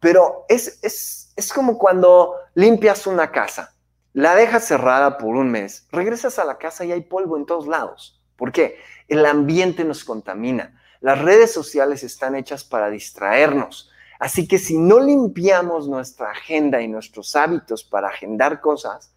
Pero 0.00 0.44
es, 0.48 0.80
es, 0.82 1.32
es 1.36 1.52
como 1.52 1.78
cuando 1.78 2.34
limpias 2.54 3.06
una 3.06 3.30
casa, 3.30 3.72
la 4.12 4.34
dejas 4.34 4.64
cerrada 4.64 5.18
por 5.18 5.36
un 5.36 5.50
mes, 5.50 5.86
regresas 5.92 6.40
a 6.40 6.44
la 6.44 6.58
casa 6.58 6.84
y 6.84 6.90
hay 6.90 7.02
polvo 7.02 7.36
en 7.36 7.46
todos 7.46 7.68
lados. 7.68 8.20
¿Por 8.34 8.50
qué? 8.50 8.78
El 9.06 9.24
ambiente 9.24 9.84
nos 9.84 10.02
contamina. 10.02 10.82
Las 11.00 11.22
redes 11.22 11.52
sociales 11.52 12.02
están 12.02 12.34
hechas 12.34 12.64
para 12.64 12.90
distraernos. 12.90 13.90
Así 14.18 14.48
que 14.48 14.58
si 14.58 14.78
no 14.78 14.98
limpiamos 14.98 15.88
nuestra 15.88 16.32
agenda 16.32 16.80
y 16.80 16.88
nuestros 16.88 17.36
hábitos 17.36 17.84
para 17.84 18.08
agendar 18.08 18.60
cosas, 18.60 19.14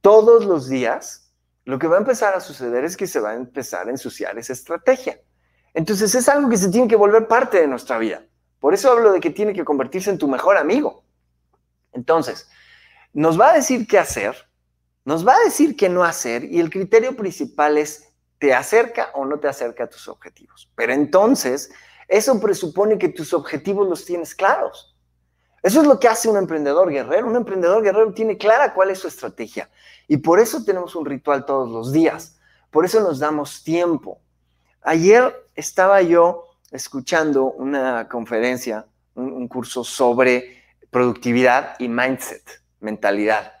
todos 0.00 0.44
los 0.44 0.68
días, 0.68 1.32
lo 1.64 1.80
que 1.80 1.88
va 1.88 1.96
a 1.96 2.00
empezar 2.00 2.34
a 2.34 2.40
suceder 2.40 2.84
es 2.84 2.96
que 2.96 3.08
se 3.08 3.18
va 3.18 3.30
a 3.30 3.34
empezar 3.34 3.88
a 3.88 3.90
ensuciar 3.90 4.38
esa 4.38 4.52
estrategia. 4.52 5.18
Entonces 5.76 6.14
es 6.14 6.26
algo 6.30 6.48
que 6.48 6.56
se 6.56 6.70
tiene 6.70 6.88
que 6.88 6.96
volver 6.96 7.28
parte 7.28 7.60
de 7.60 7.66
nuestra 7.66 7.98
vida. 7.98 8.24
Por 8.60 8.72
eso 8.72 8.90
hablo 8.90 9.12
de 9.12 9.20
que 9.20 9.28
tiene 9.28 9.52
que 9.52 9.62
convertirse 9.62 10.08
en 10.08 10.16
tu 10.16 10.26
mejor 10.26 10.56
amigo. 10.56 11.04
Entonces, 11.92 12.48
nos 13.12 13.38
va 13.38 13.50
a 13.50 13.52
decir 13.52 13.86
qué 13.86 13.98
hacer, 13.98 14.34
nos 15.04 15.28
va 15.28 15.36
a 15.36 15.44
decir 15.44 15.76
qué 15.76 15.90
no 15.90 16.02
hacer 16.02 16.44
y 16.44 16.60
el 16.60 16.70
criterio 16.70 17.14
principal 17.14 17.76
es 17.76 18.08
te 18.38 18.54
acerca 18.54 19.10
o 19.12 19.26
no 19.26 19.38
te 19.38 19.48
acerca 19.48 19.84
a 19.84 19.90
tus 19.90 20.08
objetivos. 20.08 20.72
Pero 20.74 20.94
entonces, 20.94 21.70
eso 22.08 22.40
presupone 22.40 22.96
que 22.96 23.10
tus 23.10 23.34
objetivos 23.34 23.86
los 23.86 24.06
tienes 24.06 24.34
claros. 24.34 24.96
Eso 25.62 25.82
es 25.82 25.86
lo 25.86 26.00
que 26.00 26.08
hace 26.08 26.30
un 26.30 26.38
emprendedor 26.38 26.90
guerrero. 26.90 27.26
Un 27.26 27.36
emprendedor 27.36 27.82
guerrero 27.82 28.14
tiene 28.14 28.38
clara 28.38 28.72
cuál 28.72 28.88
es 28.88 29.00
su 29.00 29.08
estrategia. 29.08 29.68
Y 30.08 30.16
por 30.16 30.40
eso 30.40 30.64
tenemos 30.64 30.96
un 30.96 31.04
ritual 31.04 31.44
todos 31.44 31.70
los 31.70 31.92
días. 31.92 32.38
Por 32.70 32.86
eso 32.86 33.00
nos 33.00 33.18
damos 33.18 33.62
tiempo. 33.62 34.22
Ayer 34.80 35.45
estaba 35.56 36.02
yo 36.02 36.44
escuchando 36.70 37.46
una 37.52 38.08
conferencia, 38.08 38.86
un, 39.14 39.48
curso 39.48 39.82
sobre 39.82 40.62
productividad 40.90 41.74
y 41.78 41.88
mindset, 41.88 42.62
mentalidad. 42.80 43.52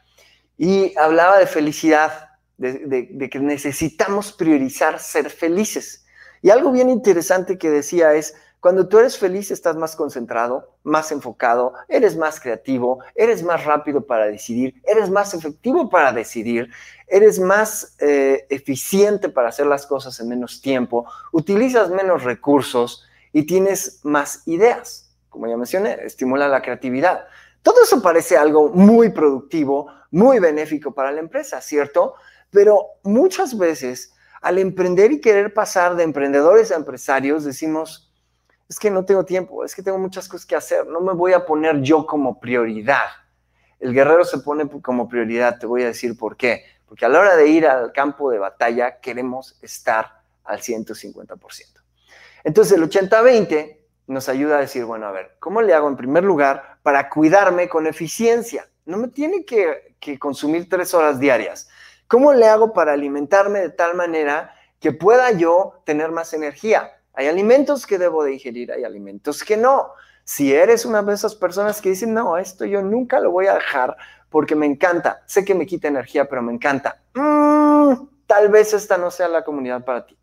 Y 0.58 0.96
hablaba 0.98 1.38
de 1.38 1.46
felicidad, 1.46 2.30
de, 2.58 3.28
que 3.30 3.40
necesitamos 3.40 4.32
priorizar 4.32 5.00
ser 5.00 5.30
felices. 5.30 6.06
Y 6.42 6.50
algo 6.50 6.70
bien 6.70 6.90
interesante 6.90 7.58
que 7.58 7.70
decía 7.70 8.14
es, 8.14 8.34
cuando 8.60 8.88
tú 8.88 8.98
eres 8.98 9.18
feliz 9.18 9.50
estás 9.50 9.76
más 9.76 9.94
concentrado, 9.94 10.76
más 10.82 11.12
enfocado, 11.12 11.74
eres 11.88 12.16
más 12.16 12.40
creativo, 12.40 13.00
eres 13.14 13.42
más 13.42 13.64
rápido 13.64 14.06
para 14.06 14.26
decidir, 14.26 14.80
eres 14.84 15.10
más 15.10 15.34
efectivo 15.34 15.88
para 15.88 16.12
decidir, 16.12 16.70
eres 17.06 17.38
más 17.38 17.96
eh, 18.00 18.46
eficiente 18.50 19.28
para 19.28 19.48
hacer 19.48 19.66
las 19.66 19.86
cosas 19.86 20.18
en 20.20 20.28
menos 20.28 20.60
tiempo, 20.60 21.06
utilizas 21.32 21.90
menos 21.90 22.24
recursos 22.24 23.06
y 23.32 23.44
tienes 23.44 24.00
más 24.02 24.42
ideas. 24.46 25.14
Como 25.28 25.46
ya 25.46 25.56
mencioné, 25.56 25.98
estimula 26.02 26.48
la 26.48 26.62
creatividad. 26.62 27.26
Todo 27.62 27.82
eso 27.82 28.00
parece 28.00 28.36
algo 28.36 28.70
muy 28.70 29.10
productivo, 29.10 29.88
muy 30.10 30.38
benéfico 30.38 30.94
para 30.94 31.12
la 31.12 31.20
empresa, 31.20 31.60
¿cierto? 31.60 32.14
Pero 32.50 32.86
muchas 33.02 33.56
veces 33.58 34.14
al 34.40 34.58
emprender 34.58 35.12
y 35.12 35.20
querer 35.20 35.52
pasar 35.52 35.96
de 35.96 36.04
emprendedores 36.04 36.70
a 36.70 36.76
empresarios, 36.76 37.44
decimos, 37.44 38.05
es 38.68 38.78
que 38.78 38.90
no 38.90 39.04
tengo 39.04 39.24
tiempo, 39.24 39.64
es 39.64 39.74
que 39.74 39.82
tengo 39.82 39.98
muchas 39.98 40.28
cosas 40.28 40.46
que 40.46 40.56
hacer, 40.56 40.86
no 40.86 41.00
me 41.00 41.12
voy 41.12 41.32
a 41.32 41.46
poner 41.46 41.80
yo 41.82 42.06
como 42.06 42.40
prioridad. 42.40 43.06
El 43.78 43.92
guerrero 43.92 44.24
se 44.24 44.38
pone 44.38 44.68
como 44.82 45.08
prioridad, 45.08 45.58
te 45.58 45.66
voy 45.66 45.82
a 45.82 45.86
decir 45.86 46.16
por 46.16 46.36
qué. 46.36 46.64
Porque 46.86 47.04
a 47.04 47.08
la 47.08 47.20
hora 47.20 47.36
de 47.36 47.48
ir 47.48 47.66
al 47.66 47.92
campo 47.92 48.30
de 48.30 48.38
batalla 48.38 49.00
queremos 49.00 49.58
estar 49.62 50.22
al 50.44 50.60
150%. 50.60 51.38
Entonces 52.44 52.78
el 52.78 52.88
80-20 52.88 53.78
nos 54.06 54.28
ayuda 54.28 54.58
a 54.58 54.60
decir, 54.60 54.84
bueno, 54.84 55.06
a 55.06 55.10
ver, 55.10 55.36
¿cómo 55.40 55.62
le 55.62 55.74
hago 55.74 55.88
en 55.88 55.96
primer 55.96 56.24
lugar 56.24 56.78
para 56.82 57.08
cuidarme 57.08 57.68
con 57.68 57.86
eficiencia? 57.86 58.68
No 58.84 58.98
me 58.98 59.08
tiene 59.08 59.44
que, 59.44 59.96
que 59.98 60.18
consumir 60.18 60.68
tres 60.68 60.94
horas 60.94 61.18
diarias. 61.18 61.68
¿Cómo 62.06 62.32
le 62.32 62.46
hago 62.46 62.72
para 62.72 62.92
alimentarme 62.92 63.60
de 63.60 63.70
tal 63.70 63.96
manera 63.96 64.54
que 64.78 64.92
pueda 64.92 65.32
yo 65.32 65.82
tener 65.84 66.12
más 66.12 66.32
energía? 66.34 66.95
Hay 67.16 67.26
alimentos 67.26 67.86
que 67.86 67.98
debo 67.98 68.22
de 68.22 68.34
ingerir, 68.34 68.70
hay 68.70 68.84
alimentos 68.84 69.42
que 69.42 69.56
no. 69.56 69.92
Si 70.22 70.52
eres 70.52 70.84
una 70.84 71.02
de 71.02 71.14
esas 71.14 71.34
personas 71.34 71.80
que 71.80 71.88
dicen, 71.88 72.12
no, 72.12 72.36
esto 72.36 72.64
yo 72.66 72.82
nunca 72.82 73.20
lo 73.20 73.30
voy 73.30 73.46
a 73.46 73.54
dejar 73.54 73.96
porque 74.28 74.54
me 74.54 74.66
encanta, 74.66 75.22
sé 75.26 75.44
que 75.44 75.54
me 75.54 75.66
quita 75.66 75.88
energía, 75.88 76.28
pero 76.28 76.42
me 76.42 76.52
encanta, 76.52 77.00
mm, 77.14 77.92
tal 78.26 78.48
vez 78.50 78.74
esta 78.74 78.98
no 78.98 79.10
sea 79.10 79.28
la 79.28 79.44
comunidad 79.44 79.84
para 79.84 80.04
ti, 80.04 80.18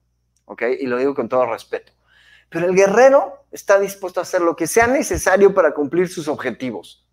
¿ok? 0.46 0.64
Y 0.80 0.86
lo 0.86 0.98
digo 0.98 1.16
con 1.16 1.28
todo 1.28 1.46
respeto. 1.46 1.94
Pero 2.50 2.68
el 2.68 2.76
guerrero 2.76 3.46
está 3.52 3.80
dispuesto 3.80 4.20
a 4.20 4.24
hacer 4.24 4.42
lo 4.42 4.56
que 4.56 4.68
sea 4.68 4.86
necesario 4.86 5.54
para 5.54 5.74
cumplir 5.74 6.10
sus 6.10 6.28
objetivos. 6.28 7.08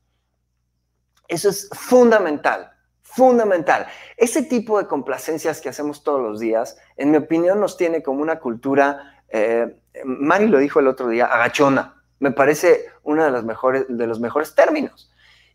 Eso 1.29 1.49
es 1.49 1.71
fundamental, 1.73 2.71
fundamental. 3.01 3.87
Ese 4.19 4.43
tipo 4.43 4.79
de 4.79 4.87
complacencias 4.87 5.61
que 5.61 5.71
hacemos 5.71 6.05
todos 6.05 6.21
los 6.21 6.41
días, 6.41 6.77
en 6.97 7.13
mi 7.13 7.17
opinión, 7.17 7.61
nos 7.61 7.79
tiene 7.79 8.03
como 8.03 8.21
una 8.21 8.41
cultura 8.41 9.20
eh, 9.31 9.77
Mari 10.05 10.49
lo 10.49 10.59
dijo 10.59 10.81
el 10.81 10.89
otro 10.89 11.09
día, 11.09 11.27
agachona. 11.27 12.03
Me 12.19 12.33
parece 12.33 12.87
uno 13.03 13.25
de 13.25 13.31
los 13.31 13.45
mejores, 13.45 13.87
de 13.89 14.07
los 14.07 14.21
mejores 14.21 14.55
términos. 14.55 15.11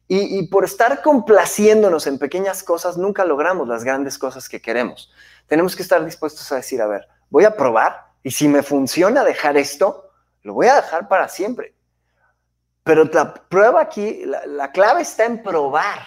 Y, 0.07 0.39
y, 0.39 0.47
por 0.47 0.65
estar 0.65 1.01
complaciéndonos 1.01 2.05
en 2.05 2.19
pequeñas 2.19 2.63
cosas, 2.63 2.95
nunca 2.97 3.25
logramos 3.25 3.67
las 3.67 3.83
grandes 3.83 4.19
cosas 4.19 4.47
que 4.47 4.61
queremos. 4.61 5.11
Tenemos 5.47 5.75
que 5.75 5.81
estar 5.81 6.03
dispuestos 6.05 6.51
a 6.51 6.57
decir, 6.57 6.81
a 6.81 6.87
ver, 6.87 7.07
voy 7.29 7.43
a 7.43 7.55
probar 7.55 8.05
y 8.21 8.31
si 8.31 8.47
me 8.47 8.61
funciona 8.61 9.23
dejar 9.23 9.57
esto, 9.57 10.11
lo 10.43 10.53
voy 10.53 10.67
a 10.67 10.75
dejar 10.75 11.07
para 11.07 11.27
siempre. 11.27 11.75
Pero 12.83 13.05
la 13.05 13.33
prueba 13.33 13.81
aquí, 13.81 14.25
la, 14.25 14.45
la 14.45 14.71
clave 14.71 15.01
está 15.01 15.25
en 15.25 15.41
probar, 15.41 15.99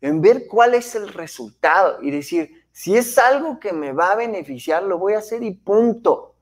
en 0.00 0.20
ver 0.20 0.48
cuál 0.48 0.74
es 0.74 0.96
el 0.96 1.12
resultado 1.12 2.02
y 2.02 2.10
decir, 2.10 2.64
si 2.72 2.96
es 2.96 3.16
algo 3.18 3.60
que 3.60 3.72
me 3.72 3.92
va 3.92 4.10
a 4.10 4.16
beneficiar, 4.16 4.82
lo 4.82 4.98
voy 4.98 5.14
a 5.14 5.18
hacer 5.18 5.44
y 5.44 5.52
punto. 5.52 6.33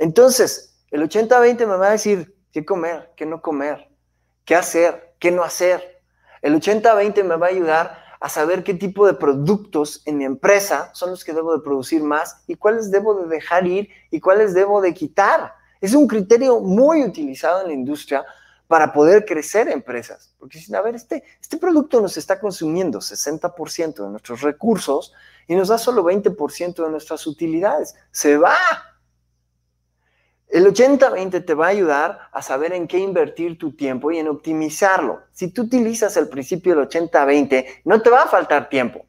Entonces, 0.00 0.74
el 0.90 1.02
80-20 1.02 1.66
me 1.66 1.76
va 1.76 1.88
a 1.88 1.92
decir 1.92 2.34
qué 2.52 2.64
comer, 2.64 3.10
qué 3.16 3.26
no 3.26 3.42
comer, 3.42 3.90
qué 4.46 4.56
hacer, 4.56 5.14
qué 5.18 5.30
no 5.30 5.44
hacer. 5.44 6.00
El 6.40 6.54
80-20 6.54 7.22
me 7.22 7.36
va 7.36 7.48
a 7.48 7.50
ayudar 7.50 8.02
a 8.18 8.30
saber 8.30 8.64
qué 8.64 8.72
tipo 8.72 9.06
de 9.06 9.12
productos 9.12 10.02
en 10.06 10.16
mi 10.16 10.24
empresa 10.24 10.90
son 10.94 11.10
los 11.10 11.22
que 11.22 11.34
debo 11.34 11.54
de 11.54 11.62
producir 11.62 12.02
más 12.02 12.42
y 12.46 12.54
cuáles 12.54 12.90
debo 12.90 13.14
de 13.14 13.28
dejar 13.28 13.66
ir 13.66 13.90
y 14.10 14.20
cuáles 14.20 14.54
debo 14.54 14.80
de 14.80 14.94
quitar. 14.94 15.52
Es 15.82 15.92
un 15.92 16.08
criterio 16.08 16.60
muy 16.60 17.04
utilizado 17.04 17.60
en 17.60 17.66
la 17.66 17.74
industria 17.74 18.24
para 18.68 18.94
poder 18.94 19.26
crecer 19.26 19.68
empresas. 19.68 20.34
Porque 20.38 20.60
dicen, 20.60 20.76
a 20.76 20.80
ver, 20.80 20.94
este, 20.94 21.24
este 21.42 21.58
producto 21.58 22.00
nos 22.00 22.16
está 22.16 22.40
consumiendo 22.40 23.00
60% 23.00 24.02
de 24.02 24.08
nuestros 24.08 24.40
recursos 24.40 25.12
y 25.46 25.54
nos 25.54 25.68
da 25.68 25.76
solo 25.76 26.02
20% 26.02 26.84
de 26.84 26.90
nuestras 26.90 27.26
utilidades. 27.26 27.94
Se 28.10 28.38
va. 28.38 28.56
El 30.50 30.66
80-20 30.66 31.44
te 31.44 31.54
va 31.54 31.66
a 31.66 31.70
ayudar 31.70 32.18
a 32.32 32.42
saber 32.42 32.72
en 32.72 32.88
qué 32.88 32.98
invertir 32.98 33.56
tu 33.56 33.76
tiempo 33.76 34.10
y 34.10 34.18
en 34.18 34.26
optimizarlo. 34.26 35.22
Si 35.32 35.52
tú 35.52 35.62
utilizas 35.62 36.16
el 36.16 36.28
principio 36.28 36.74
del 36.74 36.88
80-20, 36.88 37.82
no 37.84 38.02
te 38.02 38.10
va 38.10 38.22
a 38.22 38.28
faltar 38.28 38.68
tiempo. 38.68 39.06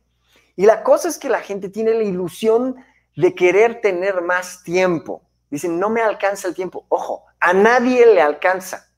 Y 0.56 0.68
la 0.68 0.84
cosa 0.84 1.08
es 1.08 1.18
que 1.18 1.30
la 1.30 1.42
gente 1.42 1.70
tiene 1.70 1.96
la 1.96 2.04
ilusión 2.04 2.76
de 3.16 3.34
querer 3.34 3.82
tener 3.82 4.22
más 4.22 4.62
tiempo. 4.64 5.24
Dicen, 5.50 5.80
no 5.80 5.90
me 5.90 6.02
alcanza 6.02 6.48
el 6.48 6.54
tiempo. 6.54 6.86
Ojo, 6.90 7.26
a 7.40 7.54
nadie 7.54 8.06
le 8.06 8.22
alcanza. 8.22 8.92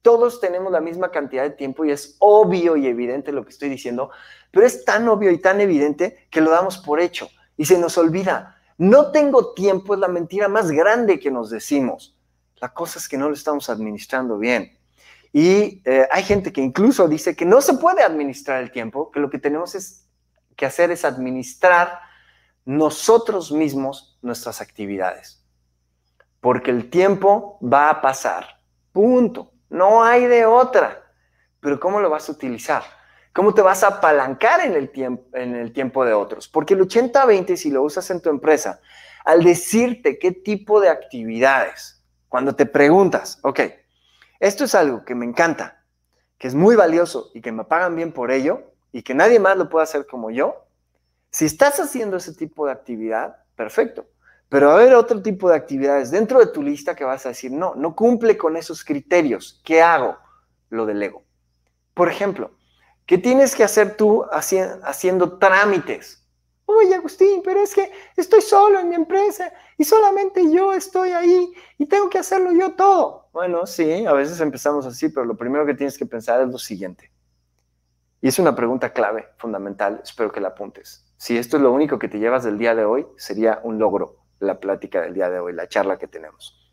Todos 0.00 0.40
tenemos 0.40 0.72
la 0.72 0.80
misma 0.80 1.10
cantidad 1.10 1.42
de 1.42 1.50
tiempo 1.50 1.84
y 1.84 1.90
es 1.90 2.16
obvio 2.18 2.76
y 2.76 2.86
evidente 2.86 3.30
lo 3.30 3.44
que 3.44 3.50
estoy 3.50 3.68
diciendo, 3.68 4.10
pero 4.50 4.64
es 4.64 4.84
tan 4.86 5.06
obvio 5.08 5.30
y 5.30 5.38
tan 5.38 5.60
evidente 5.60 6.26
que 6.30 6.40
lo 6.40 6.50
damos 6.50 6.78
por 6.78 7.00
hecho 7.00 7.28
y 7.58 7.66
se 7.66 7.78
nos 7.78 7.98
olvida. 7.98 8.53
No 8.76 9.12
tengo 9.12 9.54
tiempo 9.54 9.94
es 9.94 10.00
la 10.00 10.08
mentira 10.08 10.48
más 10.48 10.70
grande 10.70 11.20
que 11.20 11.30
nos 11.30 11.50
decimos. 11.50 12.16
La 12.56 12.72
cosa 12.72 12.98
es 12.98 13.08
que 13.08 13.18
no 13.18 13.28
lo 13.28 13.34
estamos 13.34 13.70
administrando 13.70 14.38
bien. 14.38 14.78
Y 15.32 15.82
eh, 15.84 16.08
hay 16.10 16.22
gente 16.22 16.52
que 16.52 16.60
incluso 16.60 17.08
dice 17.08 17.34
que 17.34 17.44
no 17.44 17.60
se 17.60 17.74
puede 17.74 18.02
administrar 18.02 18.62
el 18.62 18.70
tiempo, 18.70 19.10
que 19.10 19.20
lo 19.20 19.30
que 19.30 19.38
tenemos 19.38 19.74
es, 19.74 20.08
que 20.56 20.66
hacer 20.66 20.90
es 20.90 21.04
administrar 21.04 22.00
nosotros 22.64 23.52
mismos 23.52 24.18
nuestras 24.22 24.60
actividades. 24.60 25.44
Porque 26.40 26.70
el 26.70 26.90
tiempo 26.90 27.58
va 27.60 27.90
a 27.90 28.00
pasar. 28.00 28.60
Punto. 28.92 29.52
No 29.68 30.04
hay 30.04 30.26
de 30.26 30.46
otra. 30.46 31.02
Pero 31.60 31.80
¿cómo 31.80 32.00
lo 32.00 32.10
vas 32.10 32.28
a 32.28 32.32
utilizar? 32.32 32.82
¿Cómo 33.34 33.52
te 33.52 33.62
vas 33.62 33.82
a 33.82 33.88
apalancar 33.88 34.60
en 34.60 34.74
el 34.74 34.90
tiempo, 34.90 35.36
en 35.36 35.56
el 35.56 35.72
tiempo 35.72 36.04
de 36.04 36.12
otros? 36.12 36.46
Porque 36.46 36.74
el 36.74 36.80
80-20, 36.82 37.56
si 37.56 37.68
lo 37.68 37.82
usas 37.82 38.08
en 38.10 38.20
tu 38.20 38.30
empresa, 38.30 38.80
al 39.24 39.42
decirte 39.42 40.20
qué 40.20 40.30
tipo 40.30 40.80
de 40.80 40.88
actividades, 40.88 42.00
cuando 42.28 42.54
te 42.54 42.64
preguntas, 42.64 43.40
ok, 43.42 43.60
esto 44.38 44.62
es 44.62 44.76
algo 44.76 45.04
que 45.04 45.16
me 45.16 45.26
encanta, 45.26 45.82
que 46.38 46.46
es 46.46 46.54
muy 46.54 46.76
valioso 46.76 47.32
y 47.34 47.40
que 47.40 47.50
me 47.50 47.64
pagan 47.64 47.96
bien 47.96 48.12
por 48.12 48.30
ello 48.30 48.72
y 48.92 49.02
que 49.02 49.14
nadie 49.14 49.40
más 49.40 49.56
lo 49.56 49.68
puede 49.68 49.82
hacer 49.82 50.06
como 50.06 50.30
yo, 50.30 50.66
si 51.32 51.46
estás 51.46 51.80
haciendo 51.80 52.18
ese 52.18 52.34
tipo 52.34 52.66
de 52.66 52.72
actividad, 52.72 53.38
perfecto. 53.56 54.06
Pero 54.48 54.68
va 54.68 54.74
a 54.74 54.76
haber 54.76 54.94
otro 54.94 55.20
tipo 55.20 55.50
de 55.50 55.56
actividades 55.56 56.12
dentro 56.12 56.38
de 56.38 56.46
tu 56.46 56.62
lista 56.62 56.94
que 56.94 57.02
vas 57.02 57.26
a 57.26 57.30
decir, 57.30 57.50
no, 57.50 57.74
no 57.74 57.96
cumple 57.96 58.38
con 58.38 58.56
esos 58.56 58.84
criterios. 58.84 59.60
¿Qué 59.64 59.82
hago? 59.82 60.18
Lo 60.70 60.86
delego. 60.86 61.24
Por 61.94 62.08
ejemplo, 62.08 62.52
¿Qué 63.06 63.18
tienes 63.18 63.54
que 63.54 63.64
hacer 63.64 63.96
tú 63.96 64.24
haciendo 64.32 65.38
trámites? 65.38 66.26
Oye, 66.64 66.94
Agustín, 66.94 67.42
pero 67.44 67.60
es 67.60 67.74
que 67.74 67.92
estoy 68.16 68.40
solo 68.40 68.80
en 68.80 68.88
mi 68.88 68.94
empresa 68.94 69.52
y 69.76 69.84
solamente 69.84 70.50
yo 70.50 70.72
estoy 70.72 71.10
ahí 71.10 71.52
y 71.76 71.86
tengo 71.86 72.08
que 72.08 72.18
hacerlo 72.18 72.52
yo 72.52 72.72
todo. 72.72 73.28
Bueno, 73.32 73.66
sí, 73.66 74.06
a 74.06 74.12
veces 74.14 74.40
empezamos 74.40 74.86
así, 74.86 75.10
pero 75.10 75.26
lo 75.26 75.36
primero 75.36 75.66
que 75.66 75.74
tienes 75.74 75.98
que 75.98 76.06
pensar 76.06 76.40
es 76.40 76.48
lo 76.48 76.58
siguiente. 76.58 77.12
Y 78.22 78.28
es 78.28 78.38
una 78.38 78.56
pregunta 78.56 78.94
clave, 78.94 79.28
fundamental, 79.36 80.00
espero 80.02 80.32
que 80.32 80.40
la 80.40 80.48
apuntes. 80.48 81.04
Si 81.18 81.36
esto 81.36 81.58
es 81.58 81.62
lo 81.62 81.72
único 81.72 81.98
que 81.98 82.08
te 82.08 82.18
llevas 82.18 82.44
del 82.44 82.56
día 82.56 82.74
de 82.74 82.86
hoy, 82.86 83.06
sería 83.18 83.60
un 83.62 83.78
logro 83.78 84.24
la 84.38 84.60
plática 84.60 85.02
del 85.02 85.12
día 85.12 85.28
de 85.28 85.40
hoy, 85.40 85.52
la 85.52 85.68
charla 85.68 85.98
que 85.98 86.08
tenemos. 86.08 86.72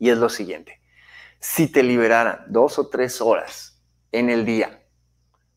Y 0.00 0.10
es 0.10 0.18
lo 0.18 0.28
siguiente. 0.28 0.80
Si 1.38 1.70
te 1.70 1.84
liberaran 1.84 2.46
dos 2.48 2.80
o 2.80 2.88
tres 2.88 3.20
horas 3.20 3.80
en 4.10 4.28
el 4.28 4.44
día 4.44 4.81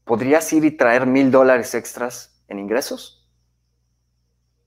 ¿podrías 0.06 0.52
ir 0.54 0.64
y 0.64 0.72
traer 0.72 1.06
mil 1.06 1.32
dólares 1.32 1.76
extras 1.76 2.42
en 2.48 2.60
ingresos? 2.60 3.28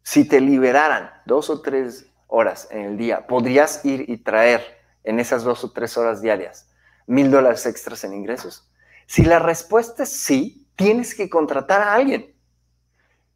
Si 0.03 0.29
te 0.29 0.41
liberaran 0.41 1.11
dos 1.25 1.49
o 1.49 1.63
tres 1.63 2.07
horas 2.27 2.69
en 2.71 2.85
el 2.85 2.99
día, 2.99 3.27
¿podrías 3.27 3.85
ir 3.85 4.05
y 4.09 4.19
traer 4.19 4.63
en 5.05 5.21
esas 5.21 5.45
dos 5.45 5.65
o 5.65 5.73
tres 5.73 5.97
horas 5.97 6.21
diarias 6.21 6.69
mil 7.07 7.31
dólares 7.31 7.67
extras 7.67 8.05
en 8.05 8.13
ingresos? 8.13 8.71
Si 9.07 9.25
la 9.25 9.39
respuesta 9.39 10.03
es 10.03 10.11
sí, 10.11 10.69
tienes 10.77 11.15
que 11.15 11.29
contratar 11.29 11.81
a 11.81 11.95
alguien. 11.95 12.35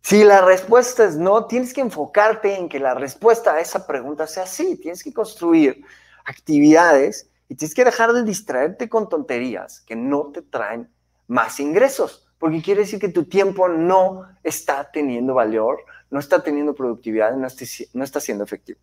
Si 0.02 0.24
la 0.24 0.42
respuesta 0.42 1.04
es 1.04 1.16
no, 1.16 1.46
tienes 1.46 1.72
que 1.72 1.80
enfocarte 1.80 2.56
en 2.56 2.68
que 2.68 2.78
la 2.78 2.94
respuesta 2.94 3.54
a 3.54 3.60
esa 3.60 3.86
pregunta 3.86 4.26
sea 4.26 4.46
sí. 4.46 4.76
Tienes 4.76 5.02
que 5.02 5.12
construir 5.12 5.84
actividades 6.24 7.30
y 7.48 7.54
tienes 7.54 7.74
que 7.74 7.84
dejar 7.84 8.12
de 8.12 8.24
distraerte 8.24 8.88
con 8.88 9.08
tonterías 9.08 9.80
que 9.80 9.96
no 9.96 10.32
te 10.32 10.42
traen 10.42 10.92
más 11.32 11.58
ingresos, 11.60 12.28
porque 12.38 12.60
quiere 12.60 12.82
decir 12.82 13.00
que 13.00 13.08
tu 13.08 13.24
tiempo 13.24 13.66
no 13.66 14.28
está 14.42 14.90
teniendo 14.92 15.32
valor, 15.32 15.78
no 16.10 16.18
está 16.18 16.42
teniendo 16.42 16.74
productividad, 16.74 17.34
no 17.34 17.46
está, 17.46 18.20
siendo 18.20 18.44
efectivo. 18.44 18.78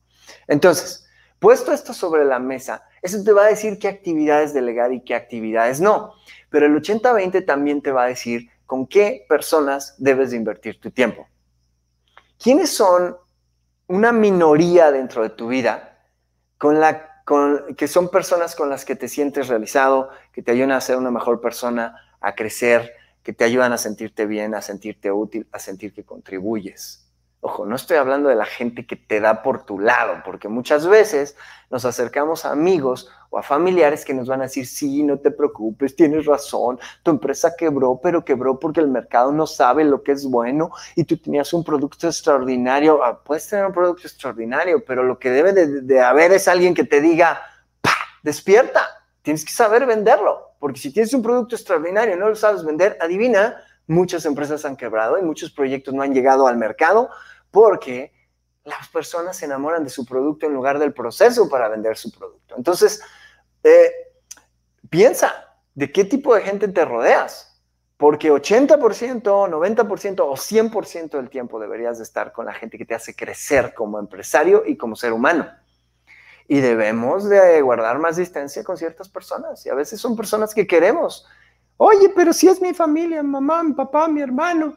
Entonces, 0.48 1.08
puesto 1.38 1.72
esto 1.72 1.94
sobre 1.94 2.26
la 2.26 2.40
mesa, 2.40 2.84
eso 3.04 3.24
te 3.24 3.34
va 3.34 3.44
a 3.44 3.50
decir 3.50 3.78
qué 3.78 3.88
actividades 3.88 4.52
delegar 4.52 4.92
y 4.92 5.02
qué 5.02 5.14
actividades 5.14 5.80
no, 5.80 6.16
pero 6.50 6.66
el 6.66 6.76
80-20 6.76 7.46
también 7.46 7.84
te 7.84 7.92
va 7.92 8.06
a 8.06 8.08
decir 8.08 8.50
con 8.66 8.88
qué 8.88 9.26
personas 9.30 9.94
debes 10.00 10.32
de 10.32 10.38
invertir 10.38 10.80
tu 10.80 10.90
tiempo. 10.90 11.28
¿Quiénes 12.42 12.72
son 12.72 13.16
una 13.86 14.12
minoría 14.12 14.92
dentro 14.92 15.22
de 15.22 15.30
tu 15.30 15.50
vida 15.50 16.00
con 16.58 16.80
la, 16.80 17.22
con, 17.26 17.76
que 17.76 17.88
son 17.88 18.10
personas 18.10 18.56
con 18.56 18.72
las 18.72 18.86
que 18.86 18.96
te 18.96 19.08
sientes 19.08 19.50
realizado, 19.50 20.10
que 20.34 20.42
te 20.42 20.52
ayudan 20.52 20.72
a 20.72 20.82
ser 20.82 20.98
una 20.98 21.12
mejor 21.12 21.42
persona, 21.42 22.09
a 22.22 22.36
crecer, 22.36 22.94
que 23.24 23.34
te 23.34 23.44
ayudan 23.44 23.74
a 23.74 23.78
sentirte 23.78 24.26
bien, 24.26 24.56
a 24.56 24.62
sentirte 24.62 25.12
útil, 25.12 25.48
a 25.52 25.60
sentir 25.60 25.94
que 25.94 26.04
contribuyes. 26.04 27.06
Ojo, 27.42 27.66
no 27.66 27.78
estoy 27.78 27.96
hablando 27.96 28.28
de 28.28 28.36
la 28.36 28.46
gente 28.46 28.86
que 28.86 28.98
te 28.98 29.22
da 29.22 29.44
por 29.44 29.64
tu 29.64 29.80
lado, 29.80 30.22
porque 30.26 30.50
muchas 30.50 30.86
veces 30.86 31.38
nos 31.70 31.86
acercamos 31.86 32.44
a 32.44 32.52
amigos 32.52 33.10
o 33.30 33.38
a 33.38 33.44
familiares 33.44 34.04
que 34.04 34.14
nos 34.14 34.28
van 34.28 34.42
a 34.42 34.46
decir, 34.46 34.68
sí, 34.68 35.04
no 35.04 35.20
te 35.20 35.32
preocupes, 35.32 35.96
tienes 35.96 36.26
razón, 36.26 36.80
tu 37.02 37.12
empresa 37.12 37.54
quebró, 37.58 38.02
pero 38.04 38.26
quebró 38.26 38.60
porque 38.60 38.82
el 38.82 38.90
mercado 38.90 39.32
no 39.32 39.48
sabe 39.48 39.86
lo 39.86 40.04
que 40.04 40.12
es 40.12 40.26
bueno 40.26 40.72
y 40.98 41.06
tú 41.06 41.16
tenías 41.16 41.54
un 41.54 41.64
producto 41.64 42.08
extraordinario. 42.08 43.02
Ah, 43.02 43.24
puedes 43.24 43.48
tener 43.48 43.68
un 43.68 43.74
producto 43.74 44.08
extraordinario, 44.08 44.84
pero 44.84 45.04
lo 45.04 45.18
que 45.18 45.30
debe 45.30 45.54
de, 45.54 45.82
de 45.82 46.02
haber 46.02 46.34
es 46.34 46.48
alguien 46.50 46.74
que 46.74 46.84
te 46.84 47.00
diga, 47.00 47.42
¡pah! 47.80 47.92
despierta, 48.22 48.86
tienes 49.22 49.46
que 49.46 49.52
saber 49.52 49.86
venderlo. 49.86 50.49
Porque 50.60 50.80
si 50.80 50.92
tienes 50.92 51.14
un 51.14 51.24
producto 51.24 51.56
extraordinario 51.56 52.16
y 52.16 52.20
no 52.20 52.30
lo 52.30 52.36
sabes 52.36 52.64
vender, 52.64 52.98
adivina, 53.02 53.64
muchas 53.88 54.26
empresas 54.26 54.66
han 54.66 54.76
quebrado 54.76 55.18
y 55.18 55.24
muchos 55.24 55.52
proyectos 55.52 55.94
no 55.94 56.04
han 56.04 56.14
llegado 56.14 56.48
al 56.48 56.58
mercado 56.58 57.10
porque 57.50 58.14
las 58.66 58.88
personas 58.90 59.38
se 59.38 59.46
enamoran 59.46 59.84
de 59.84 59.90
su 59.90 60.06
producto 60.06 60.46
en 60.46 60.54
lugar 60.54 60.78
del 60.78 60.94
proceso 60.94 61.50
para 61.50 61.70
vender 61.70 61.98
su 61.98 62.12
producto. 62.12 62.56
Entonces, 62.58 63.02
eh, 63.64 63.92
piensa 64.90 65.56
de 65.74 65.92
qué 65.92 66.04
tipo 66.04 66.36
de 66.36 66.42
gente 66.42 66.68
te 66.68 66.86
rodeas. 66.86 67.48
Porque 67.98 68.32
80%, 68.32 69.50
90% 69.50 70.20
o 70.22 70.38
100% 70.38 71.18
del 71.18 71.30
tiempo 71.30 71.60
deberías 71.60 71.98
de 71.98 72.04
estar 72.04 72.32
con 72.32 72.46
la 72.46 72.54
gente 72.54 72.78
que 72.78 72.86
te 72.86 72.96
hace 72.96 73.14
crecer 73.14 73.74
como 73.74 74.00
empresario 74.00 74.64
y 74.66 74.78
como 74.78 74.96
ser 74.96 75.12
humano 75.12 75.50
y 76.52 76.62
debemos 76.62 77.30
de 77.30 77.62
guardar 77.62 78.00
más 78.00 78.18
distancia 78.18 78.64
con 78.64 78.76
ciertas 78.76 79.08
personas. 79.08 79.64
Y 79.68 79.70
a 79.70 79.76
veces 79.76 80.02
son 80.02 80.16
personas 80.16 80.56
que 80.56 80.66
queremos. 80.66 81.28
Oye, 81.78 82.12
pero 82.16 82.34
si 82.34 82.48
es 82.48 82.60
mi 82.60 82.74
familia, 82.74 83.22
mamá, 83.22 83.62
mi 83.62 83.74
papá, 83.74 84.08
mi 84.08 84.20
hermano. 84.20 84.76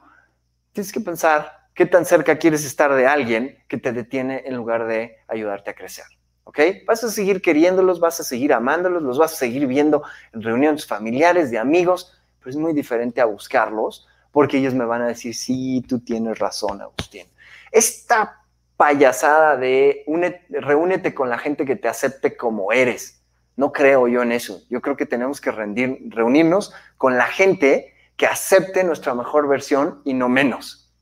Tienes 0.72 0.92
que 0.92 1.00
pensar 1.00 1.50
qué 1.74 1.86
tan 1.86 2.04
cerca 2.04 2.36
quieres 2.36 2.66
estar 2.66 2.94
de 2.94 3.06
alguien 3.06 3.56
que 3.68 3.78
te 3.78 3.90
detiene 3.90 4.42
en 4.44 4.54
lugar 4.54 4.86
de 4.86 5.16
ayudarte 5.28 5.70
a 5.70 5.74
crecer. 5.74 6.04
¿Ok? 6.44 6.58
Vas 6.86 7.04
a 7.04 7.10
seguir 7.10 7.40
queriéndolos, 7.40 8.00
vas 8.00 8.20
a 8.20 8.24
seguir 8.24 8.52
amándolos, 8.52 9.02
los 9.02 9.16
vas 9.16 9.32
a 9.32 9.36
seguir 9.36 9.66
viendo 9.66 10.02
en 10.34 10.42
reuniones 10.42 10.86
familiares, 10.86 11.50
de 11.50 11.58
amigos, 11.58 12.12
pero 12.38 12.50
es 12.50 12.56
muy 12.56 12.74
diferente 12.74 13.22
a 13.22 13.24
buscarlos 13.24 14.06
porque 14.30 14.58
ellos 14.58 14.74
me 14.74 14.84
van 14.84 15.00
a 15.00 15.06
decir, 15.06 15.34
sí, 15.34 15.82
tú 15.88 16.00
tienes 16.00 16.38
razón, 16.38 16.82
Agustín. 16.82 17.26
Esta 17.70 18.41
payasada 18.76 19.56
de 19.56 20.04
reúnete 20.50 21.14
con 21.14 21.28
la 21.28 21.38
gente 21.38 21.64
que 21.64 21.76
te 21.76 21.88
acepte 21.88 22.36
como 22.36 22.72
eres. 22.72 23.22
No 23.56 23.72
creo 23.72 24.08
yo 24.08 24.22
en 24.22 24.32
eso. 24.32 24.62
Yo 24.70 24.80
creo 24.80 24.96
que 24.96 25.06
tenemos 25.06 25.40
que 25.40 25.50
reunirnos 25.50 26.74
con 26.96 27.16
la 27.16 27.26
gente 27.26 27.94
que 28.16 28.26
acepte 28.26 28.84
nuestra 28.84 29.14
mejor 29.14 29.48
versión 29.48 30.00
y 30.04 30.14
no 30.14 30.28
menos. 30.28 30.92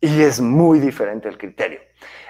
Y 0.00 0.22
es 0.22 0.40
muy 0.40 0.80
diferente 0.80 1.28
el 1.28 1.38
criterio. 1.38 1.80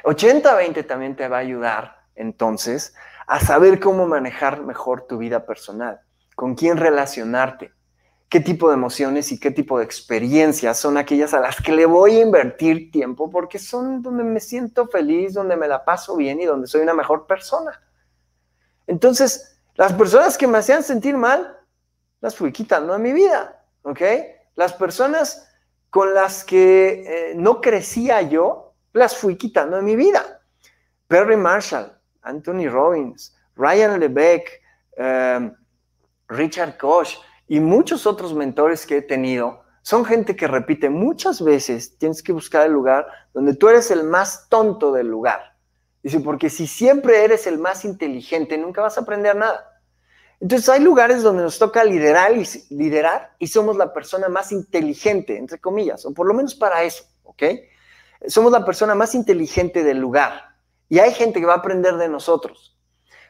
80-20 0.05 0.87
también 0.87 1.17
te 1.17 1.29
va 1.29 1.39
a 1.39 1.41
ayudar 1.41 2.05
entonces 2.15 2.95
a 3.27 3.41
saber 3.41 3.81
cómo 3.81 4.07
manejar 4.07 4.63
mejor 4.63 5.07
tu 5.07 5.19
vida 5.19 5.47
personal, 5.47 6.01
con 6.37 6.55
quién 6.55 6.77
relacionarte, 6.77 7.73
qué 8.29 8.41
tipo 8.41 8.69
de 8.69 8.75
emociones 8.75 9.31
y 9.33 9.39
qué 9.39 9.51
tipo 9.51 9.79
de 9.79 9.85
experiencias 9.85 10.79
son 10.79 10.97
aquellas 10.97 11.35
a 11.35 11.41
las 11.41 11.61
que 11.61 11.73
le 11.73 11.87
voy 11.87 12.17
a 12.17 12.23
invertir 12.23 12.91
tiempo 12.91 13.31
porque 13.31 13.59
son 13.59 14.03
donde 14.03 14.25
me 14.25 14.41
siento 14.41 14.89
feliz, 14.89 15.35
donde 15.35 15.57
me 15.57 15.69
la 15.69 15.85
paso 15.85 16.17
bien 16.17 16.41
y 16.41 16.45
donde 16.45 16.67
soy 16.67 16.81
una 16.81 16.95
mejor 16.95 17.27
persona. 17.27 17.81
Entonces, 18.87 19.59
las 19.77 19.93
personas 19.93 20.37
que 20.37 20.47
me 20.47 20.59
hacían 20.59 20.83
sentir 20.83 21.17
mal, 21.17 21.59
las 22.21 22.37
fui 22.37 22.53
quitando 22.53 22.93
de 22.93 22.99
mi 22.99 23.13
vida, 23.13 23.65
¿ok? 23.83 24.01
Las 24.55 24.73
personas 24.73 25.49
con 25.91 26.15
las 26.15 26.45
que 26.45 27.05
eh, 27.07 27.35
no 27.37 27.61
crecía 27.61 28.23
yo, 28.23 28.75
las 28.93 29.17
fui 29.17 29.37
quitando 29.37 29.77
de 29.77 29.83
mi 29.83 29.95
vida. 29.97 30.41
Perry 31.09 31.37
Marshall, 31.37 31.93
Anthony 32.23 32.69
Robbins, 32.69 33.37
Ryan 33.57 34.01
Lebeck, 34.01 34.61
em, 34.97 35.55
Richard 36.29 36.79
Koch 36.79 37.17
y 37.55 37.61
muchos 37.61 38.05
otros 38.05 38.35
mentores 38.35 38.85
que 38.85 38.97
he 38.97 39.03
tenido 39.03 39.63
son 39.81 40.05
gente 40.05 40.35
que 40.35 40.49
repite 40.49 40.91
muchas 40.91 41.41
veces, 41.41 41.97
tienes 41.99 42.21
que 42.21 42.33
buscar 42.33 42.67
el 42.67 42.73
lugar 42.73 43.07
donde 43.33 43.55
tú 43.55 43.69
eres 43.69 43.93
el 43.93 44.03
más 44.03 44.49
tonto 44.49 44.91
del 44.91 45.07
lugar. 45.07 45.57
Dice, 46.03 46.19
porque 46.19 46.51
si 46.51 46.67
siempre 46.67 47.23
eres 47.23 47.47
el 47.47 47.61
más 47.61 47.85
inteligente, 47.85 48.59
nunca 48.59 48.83
vas 48.83 48.99
a 48.99 49.03
aprender 49.03 49.37
nada. 49.37 49.81
Entonces 50.41 50.69
hay 50.69 50.81
lugares 50.81 51.23
donde 51.23 51.45
nos 51.45 51.57
toca 51.57 51.85
liderar 51.85 52.37
y, 52.37 52.45
liderar 52.71 53.37
y 53.39 53.47
somos 53.47 53.77
la 53.77 53.93
persona 53.93 54.29
más 54.29 54.51
inteligente, 54.51 55.37
entre 55.39 55.61
comillas, 55.61 56.05
o 56.07 56.13
por 56.13 56.27
lo 56.27 56.35
menos 56.35 56.57
para 56.57 56.83
eso, 56.83 57.05
¿ok? 57.23 57.45
Somos 58.27 58.51
la 58.51 58.65
persona 58.65 58.97
más 58.97 59.15
inteligente 59.15 59.85
del 59.85 59.99
lugar. 59.99 60.57
Y 60.89 60.99
hay 60.99 61.13
gente 61.13 61.39
que 61.39 61.47
va 61.47 61.55
a 61.55 61.59
aprender 61.59 61.99
de 61.99 62.09
nosotros. 62.09 62.77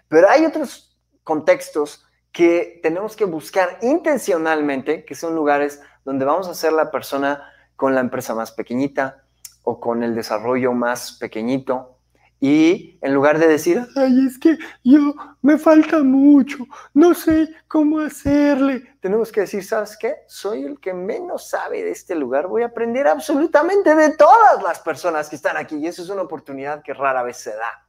Pero 0.08 0.30
hay 0.30 0.46
otros 0.46 0.96
contextos 1.24 2.03
que 2.34 2.80
tenemos 2.82 3.14
que 3.14 3.24
buscar 3.24 3.78
intencionalmente, 3.80 5.04
que 5.04 5.14
son 5.14 5.36
lugares 5.36 5.80
donde 6.04 6.24
vamos 6.24 6.48
a 6.48 6.54
ser 6.54 6.72
la 6.72 6.90
persona 6.90 7.48
con 7.76 7.94
la 7.94 8.00
empresa 8.00 8.34
más 8.34 8.50
pequeñita 8.50 9.22
o 9.62 9.78
con 9.78 10.02
el 10.02 10.16
desarrollo 10.16 10.72
más 10.72 11.12
pequeñito. 11.12 11.96
Y 12.40 12.98
en 13.02 13.14
lugar 13.14 13.38
de 13.38 13.46
decir, 13.46 13.86
ay, 13.94 14.26
es 14.26 14.36
que 14.40 14.58
yo 14.82 15.14
me 15.42 15.58
falta 15.58 16.02
mucho, 16.02 16.66
no 16.92 17.14
sé 17.14 17.54
cómo 17.68 18.00
hacerle, 18.00 18.96
tenemos 19.00 19.30
que 19.30 19.42
decir, 19.42 19.64
¿sabes 19.64 19.96
qué? 19.96 20.16
Soy 20.26 20.64
el 20.64 20.80
que 20.80 20.92
menos 20.92 21.48
sabe 21.48 21.84
de 21.84 21.92
este 21.92 22.16
lugar, 22.16 22.48
voy 22.48 22.62
a 22.62 22.66
aprender 22.66 23.06
absolutamente 23.06 23.94
de 23.94 24.16
todas 24.16 24.60
las 24.60 24.80
personas 24.80 25.28
que 25.28 25.36
están 25.36 25.56
aquí. 25.56 25.76
Y 25.76 25.86
eso 25.86 26.02
es 26.02 26.08
una 26.08 26.22
oportunidad 26.22 26.82
que 26.82 26.94
rara 26.94 27.22
vez 27.22 27.36
se 27.36 27.50
da. 27.50 27.83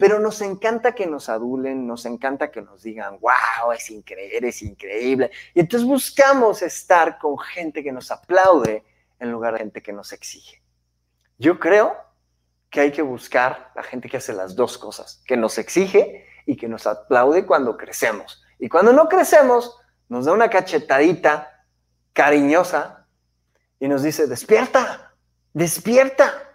Pero 0.00 0.18
nos 0.18 0.40
encanta 0.40 0.94
que 0.94 1.06
nos 1.06 1.28
adulen, 1.28 1.86
nos 1.86 2.06
encanta 2.06 2.50
que 2.50 2.62
nos 2.62 2.82
digan, 2.82 3.20
wow, 3.20 3.72
es 3.74 3.90
increíble, 3.90 4.34
eres 4.34 4.62
increíble. 4.62 5.30
Y 5.52 5.60
entonces 5.60 5.86
buscamos 5.86 6.62
estar 6.62 7.18
con 7.18 7.38
gente 7.38 7.84
que 7.84 7.92
nos 7.92 8.10
aplaude 8.10 8.82
en 9.18 9.30
lugar 9.30 9.52
de 9.52 9.58
gente 9.58 9.82
que 9.82 9.92
nos 9.92 10.14
exige. 10.14 10.62
Yo 11.36 11.60
creo 11.60 11.94
que 12.70 12.80
hay 12.80 12.92
que 12.92 13.02
buscar 13.02 13.72
la 13.76 13.82
gente 13.82 14.08
que 14.08 14.16
hace 14.16 14.32
las 14.32 14.56
dos 14.56 14.78
cosas, 14.78 15.22
que 15.26 15.36
nos 15.36 15.58
exige 15.58 16.24
y 16.46 16.56
que 16.56 16.66
nos 16.66 16.86
aplaude 16.86 17.44
cuando 17.44 17.76
crecemos. 17.76 18.42
Y 18.58 18.70
cuando 18.70 18.94
no 18.94 19.06
crecemos, 19.06 19.76
nos 20.08 20.24
da 20.24 20.32
una 20.32 20.48
cachetadita 20.48 21.66
cariñosa 22.14 23.06
y 23.78 23.86
nos 23.86 24.02
dice, 24.02 24.26
despierta, 24.26 25.14
despierta. 25.52 26.49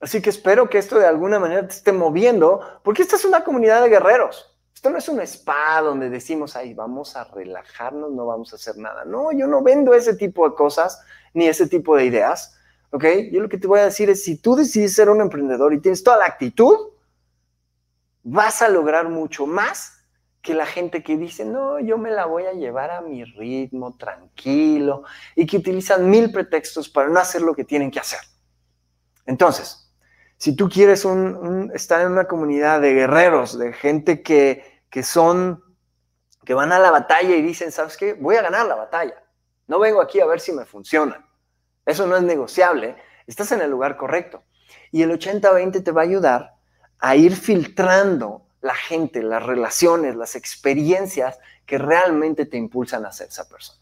Así 0.00 0.22
que 0.22 0.30
espero 0.30 0.70
que 0.70 0.78
esto 0.78 0.98
de 0.98 1.06
alguna 1.06 1.38
manera 1.38 1.66
te 1.66 1.74
esté 1.74 1.92
moviendo, 1.92 2.60
porque 2.84 3.02
esta 3.02 3.16
es 3.16 3.24
una 3.24 3.42
comunidad 3.42 3.82
de 3.82 3.88
guerreros. 3.88 4.54
Esto 4.72 4.90
no 4.90 4.98
es 4.98 5.08
un 5.08 5.20
spa 5.22 5.80
donde 5.82 6.08
decimos, 6.08 6.54
ahí 6.54 6.72
vamos 6.72 7.16
a 7.16 7.24
relajarnos, 7.24 8.12
no 8.12 8.26
vamos 8.26 8.52
a 8.52 8.56
hacer 8.56 8.76
nada. 8.76 9.04
No, 9.04 9.32
yo 9.32 9.48
no 9.48 9.60
vendo 9.60 9.92
ese 9.92 10.14
tipo 10.14 10.48
de 10.48 10.54
cosas 10.54 11.00
ni 11.34 11.48
ese 11.48 11.66
tipo 11.66 11.96
de 11.96 12.04
ideas. 12.04 12.56
¿Ok? 12.90 13.04
Yo 13.32 13.40
lo 13.40 13.48
que 13.48 13.58
te 13.58 13.66
voy 13.66 13.80
a 13.80 13.86
decir 13.86 14.08
es, 14.08 14.22
si 14.22 14.38
tú 14.38 14.54
decides 14.54 14.94
ser 14.94 15.10
un 15.10 15.20
emprendedor 15.20 15.74
y 15.74 15.80
tienes 15.80 16.04
toda 16.04 16.18
la 16.18 16.26
actitud, 16.26 16.76
vas 18.22 18.62
a 18.62 18.68
lograr 18.68 19.08
mucho 19.08 19.46
más 19.46 20.04
que 20.42 20.54
la 20.54 20.64
gente 20.64 21.02
que 21.02 21.16
dice, 21.16 21.44
no, 21.44 21.80
yo 21.80 21.98
me 21.98 22.10
la 22.10 22.26
voy 22.26 22.44
a 22.44 22.52
llevar 22.52 22.92
a 22.92 23.00
mi 23.00 23.24
ritmo, 23.24 23.96
tranquilo, 23.96 25.02
y 25.34 25.44
que 25.44 25.56
utilizan 25.56 26.08
mil 26.08 26.30
pretextos 26.30 26.88
para 26.88 27.08
no 27.08 27.18
hacer 27.18 27.42
lo 27.42 27.54
que 27.54 27.64
tienen 27.64 27.90
que 27.90 27.98
hacer. 27.98 28.20
Entonces, 29.26 29.87
si 30.38 30.54
tú 30.54 30.68
quieres 30.68 31.04
estar 31.74 32.00
en 32.00 32.12
una 32.12 32.26
comunidad 32.26 32.80
de 32.80 32.94
guerreros, 32.94 33.58
de 33.58 33.72
gente 33.72 34.22
que, 34.22 34.82
que 34.88 35.02
son, 35.02 35.62
que 36.44 36.54
van 36.54 36.70
a 36.70 36.78
la 36.78 36.92
batalla 36.92 37.34
y 37.34 37.42
dicen, 37.42 37.72
¿sabes 37.72 37.96
qué? 37.96 38.14
Voy 38.14 38.36
a 38.36 38.42
ganar 38.42 38.66
la 38.66 38.76
batalla. 38.76 39.20
No 39.66 39.80
vengo 39.80 40.00
aquí 40.00 40.20
a 40.20 40.26
ver 40.26 40.38
si 40.38 40.52
me 40.52 40.64
funciona. 40.64 41.28
Eso 41.84 42.06
no 42.06 42.16
es 42.16 42.22
negociable. 42.22 42.96
Estás 43.26 43.50
en 43.50 43.62
el 43.62 43.70
lugar 43.70 43.96
correcto. 43.96 44.44
Y 44.92 45.02
el 45.02 45.10
80-20 45.10 45.82
te 45.82 45.90
va 45.90 46.02
a 46.02 46.04
ayudar 46.04 46.54
a 47.00 47.16
ir 47.16 47.34
filtrando 47.34 48.46
la 48.60 48.74
gente, 48.74 49.22
las 49.24 49.42
relaciones, 49.42 50.14
las 50.14 50.36
experiencias 50.36 51.38
que 51.66 51.78
realmente 51.78 52.46
te 52.46 52.56
impulsan 52.56 53.04
a 53.06 53.12
ser 53.12 53.28
esa 53.28 53.48
persona. 53.48 53.80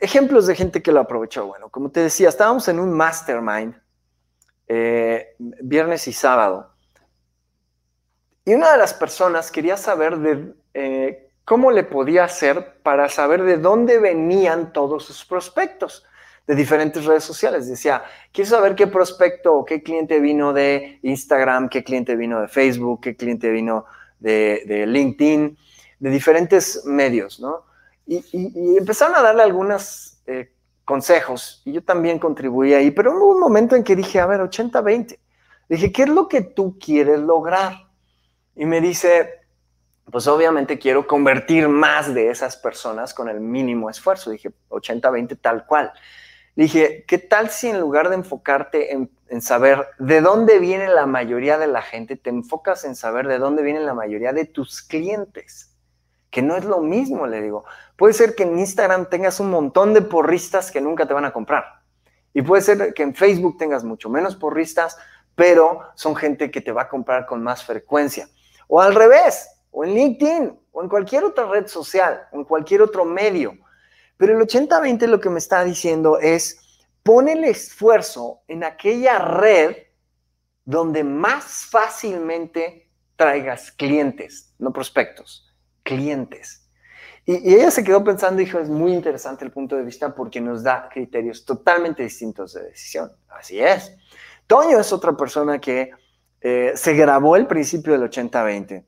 Ejemplos 0.00 0.48
de 0.48 0.56
gente 0.56 0.82
que 0.82 0.90
lo 0.90 1.00
aprovechó. 1.00 1.46
Bueno, 1.46 1.68
como 1.70 1.90
te 1.90 2.00
decía, 2.00 2.28
estábamos 2.28 2.66
en 2.66 2.80
un 2.80 2.92
mastermind 2.92 3.80
eh, 4.72 5.34
viernes 5.38 6.06
y 6.06 6.12
sábado. 6.12 6.70
Y 8.44 8.54
una 8.54 8.70
de 8.70 8.78
las 8.78 8.94
personas 8.94 9.50
quería 9.50 9.76
saber 9.76 10.54
eh, 10.74 11.28
cómo 11.44 11.72
le 11.72 11.82
podía 11.82 12.22
hacer 12.22 12.80
para 12.84 13.08
saber 13.08 13.42
de 13.42 13.56
dónde 13.56 13.98
venían 13.98 14.72
todos 14.72 15.06
sus 15.06 15.24
prospectos 15.24 16.06
de 16.46 16.54
diferentes 16.54 17.04
redes 17.04 17.24
sociales. 17.24 17.68
Decía, 17.68 18.04
quiero 18.30 18.48
saber 18.48 18.76
qué 18.76 18.86
prospecto 18.86 19.56
o 19.56 19.64
qué 19.64 19.82
cliente 19.82 20.20
vino 20.20 20.52
de 20.52 21.00
Instagram, 21.02 21.68
qué 21.68 21.82
cliente 21.82 22.14
vino 22.14 22.40
de 22.40 22.46
Facebook, 22.46 23.00
qué 23.00 23.16
cliente 23.16 23.50
vino 23.50 23.86
de, 24.20 24.84
LinkedIn, 24.86 25.58
de 25.98 26.10
diferentes 26.10 26.84
medios, 26.84 27.40
¿no? 27.40 27.64
Y, 28.06 28.22
empezaron 28.78 29.16
a 29.16 29.22
darle 29.22 29.42
algunas 29.42 30.22
eh, 30.28 30.52
consejos 30.84 31.62
y 31.64 31.72
yo 31.72 31.82
también 31.82 32.18
contribuí 32.18 32.74
ahí, 32.74 32.90
pero 32.90 33.16
hubo 33.16 33.32
un 33.32 33.40
momento 33.40 33.76
en 33.76 33.84
que 33.84 33.96
dije, 33.96 34.20
a 34.20 34.26
ver, 34.26 34.40
80-20. 34.40 35.18
Dije, 35.68 35.92
¿qué 35.92 36.02
es 36.02 36.08
lo 36.08 36.28
que 36.28 36.40
tú 36.40 36.78
quieres 36.78 37.20
lograr? 37.20 37.88
Y 38.56 38.66
me 38.66 38.80
dice, 38.80 39.40
pues 40.10 40.26
obviamente 40.26 40.78
quiero 40.78 41.06
convertir 41.06 41.68
más 41.68 42.12
de 42.12 42.30
esas 42.30 42.56
personas 42.56 43.14
con 43.14 43.28
el 43.28 43.40
mínimo 43.40 43.88
esfuerzo. 43.88 44.30
Dije, 44.30 44.50
80-20 44.68 45.38
tal 45.40 45.66
cual. 45.66 45.92
Dije, 46.56 47.04
¿qué 47.06 47.18
tal 47.18 47.50
si 47.50 47.68
en 47.68 47.78
lugar 47.78 48.08
de 48.08 48.16
enfocarte 48.16 48.92
en, 48.92 49.10
en, 49.28 49.40
saber 49.40 49.86
de 49.98 50.20
dónde 50.20 50.58
viene 50.58 50.88
la 50.88 51.06
mayoría 51.06 51.56
de 51.56 51.68
la 51.68 51.82
gente, 51.82 52.16
te 52.16 52.30
enfocas 52.30 52.84
en 52.84 52.96
saber 52.96 53.28
de 53.28 53.38
dónde 53.38 53.62
viene 53.62 53.80
la 53.80 53.94
mayoría 53.94 54.32
de 54.32 54.46
tus 54.46 54.82
clientes? 54.82 55.70
que 56.30 56.42
no 56.42 56.56
es 56.56 56.64
lo 56.64 56.80
mismo, 56.80 57.26
le 57.26 57.42
digo. 57.42 57.64
Puede 58.00 58.14
ser 58.14 58.34
que 58.34 58.44
en 58.44 58.58
Instagram 58.58 59.10
tengas 59.10 59.40
un 59.40 59.50
montón 59.50 59.92
de 59.92 60.00
porristas 60.00 60.70
que 60.70 60.80
nunca 60.80 61.06
te 61.06 61.12
van 61.12 61.26
a 61.26 61.34
comprar. 61.34 61.82
Y 62.32 62.40
puede 62.40 62.62
ser 62.62 62.94
que 62.94 63.02
en 63.02 63.14
Facebook 63.14 63.58
tengas 63.58 63.84
mucho 63.84 64.08
menos 64.08 64.36
porristas, 64.36 64.96
pero 65.34 65.82
son 65.96 66.16
gente 66.16 66.50
que 66.50 66.62
te 66.62 66.72
va 66.72 66.84
a 66.84 66.88
comprar 66.88 67.26
con 67.26 67.42
más 67.42 67.62
frecuencia. 67.62 68.26
O 68.68 68.80
al 68.80 68.94
revés, 68.94 69.50
o 69.70 69.84
en 69.84 69.92
LinkedIn, 69.92 70.58
o 70.72 70.82
en 70.82 70.88
cualquier 70.88 71.24
otra 71.24 71.44
red 71.44 71.66
social, 71.66 72.22
o 72.32 72.38
en 72.38 72.44
cualquier 72.44 72.80
otro 72.80 73.04
medio. 73.04 73.58
Pero 74.16 74.34
el 74.34 74.48
80-20 74.48 75.06
lo 75.06 75.20
que 75.20 75.28
me 75.28 75.38
está 75.38 75.62
diciendo 75.62 76.18
es, 76.18 76.58
pon 77.02 77.28
el 77.28 77.44
esfuerzo 77.44 78.40
en 78.48 78.64
aquella 78.64 79.18
red 79.18 79.76
donde 80.64 81.04
más 81.04 81.66
fácilmente 81.70 82.88
traigas 83.16 83.70
clientes, 83.70 84.54
no 84.58 84.72
prospectos 84.72 85.54
clientes. 85.82 86.69
Y, 87.24 87.54
ella 87.54 87.70
se 87.70 87.84
quedó 87.84 88.02
pensando 88.02 88.38
dijo, 88.38 88.58
es 88.58 88.68
muy 88.68 88.92
interesante 88.92 89.44
el 89.44 89.52
punto 89.52 89.76
de 89.76 89.82
vista 89.82 90.14
porque 90.14 90.40
nos 90.40 90.62
da 90.62 90.88
criterios 90.88 91.44
totalmente 91.44 92.02
distintos 92.02 92.54
de 92.54 92.64
decisión. 92.64 93.12
Así 93.28 93.60
es. 93.60 93.96
Toño 94.46 94.80
es 94.80 94.92
otra 94.92 95.16
persona 95.16 95.60
que 95.60 95.90
eh, 96.40 96.72
se 96.74 96.94
grabó 96.94 97.36
el 97.36 97.46
principio 97.46 97.92
del 97.92 98.10
80-20. 98.10 98.84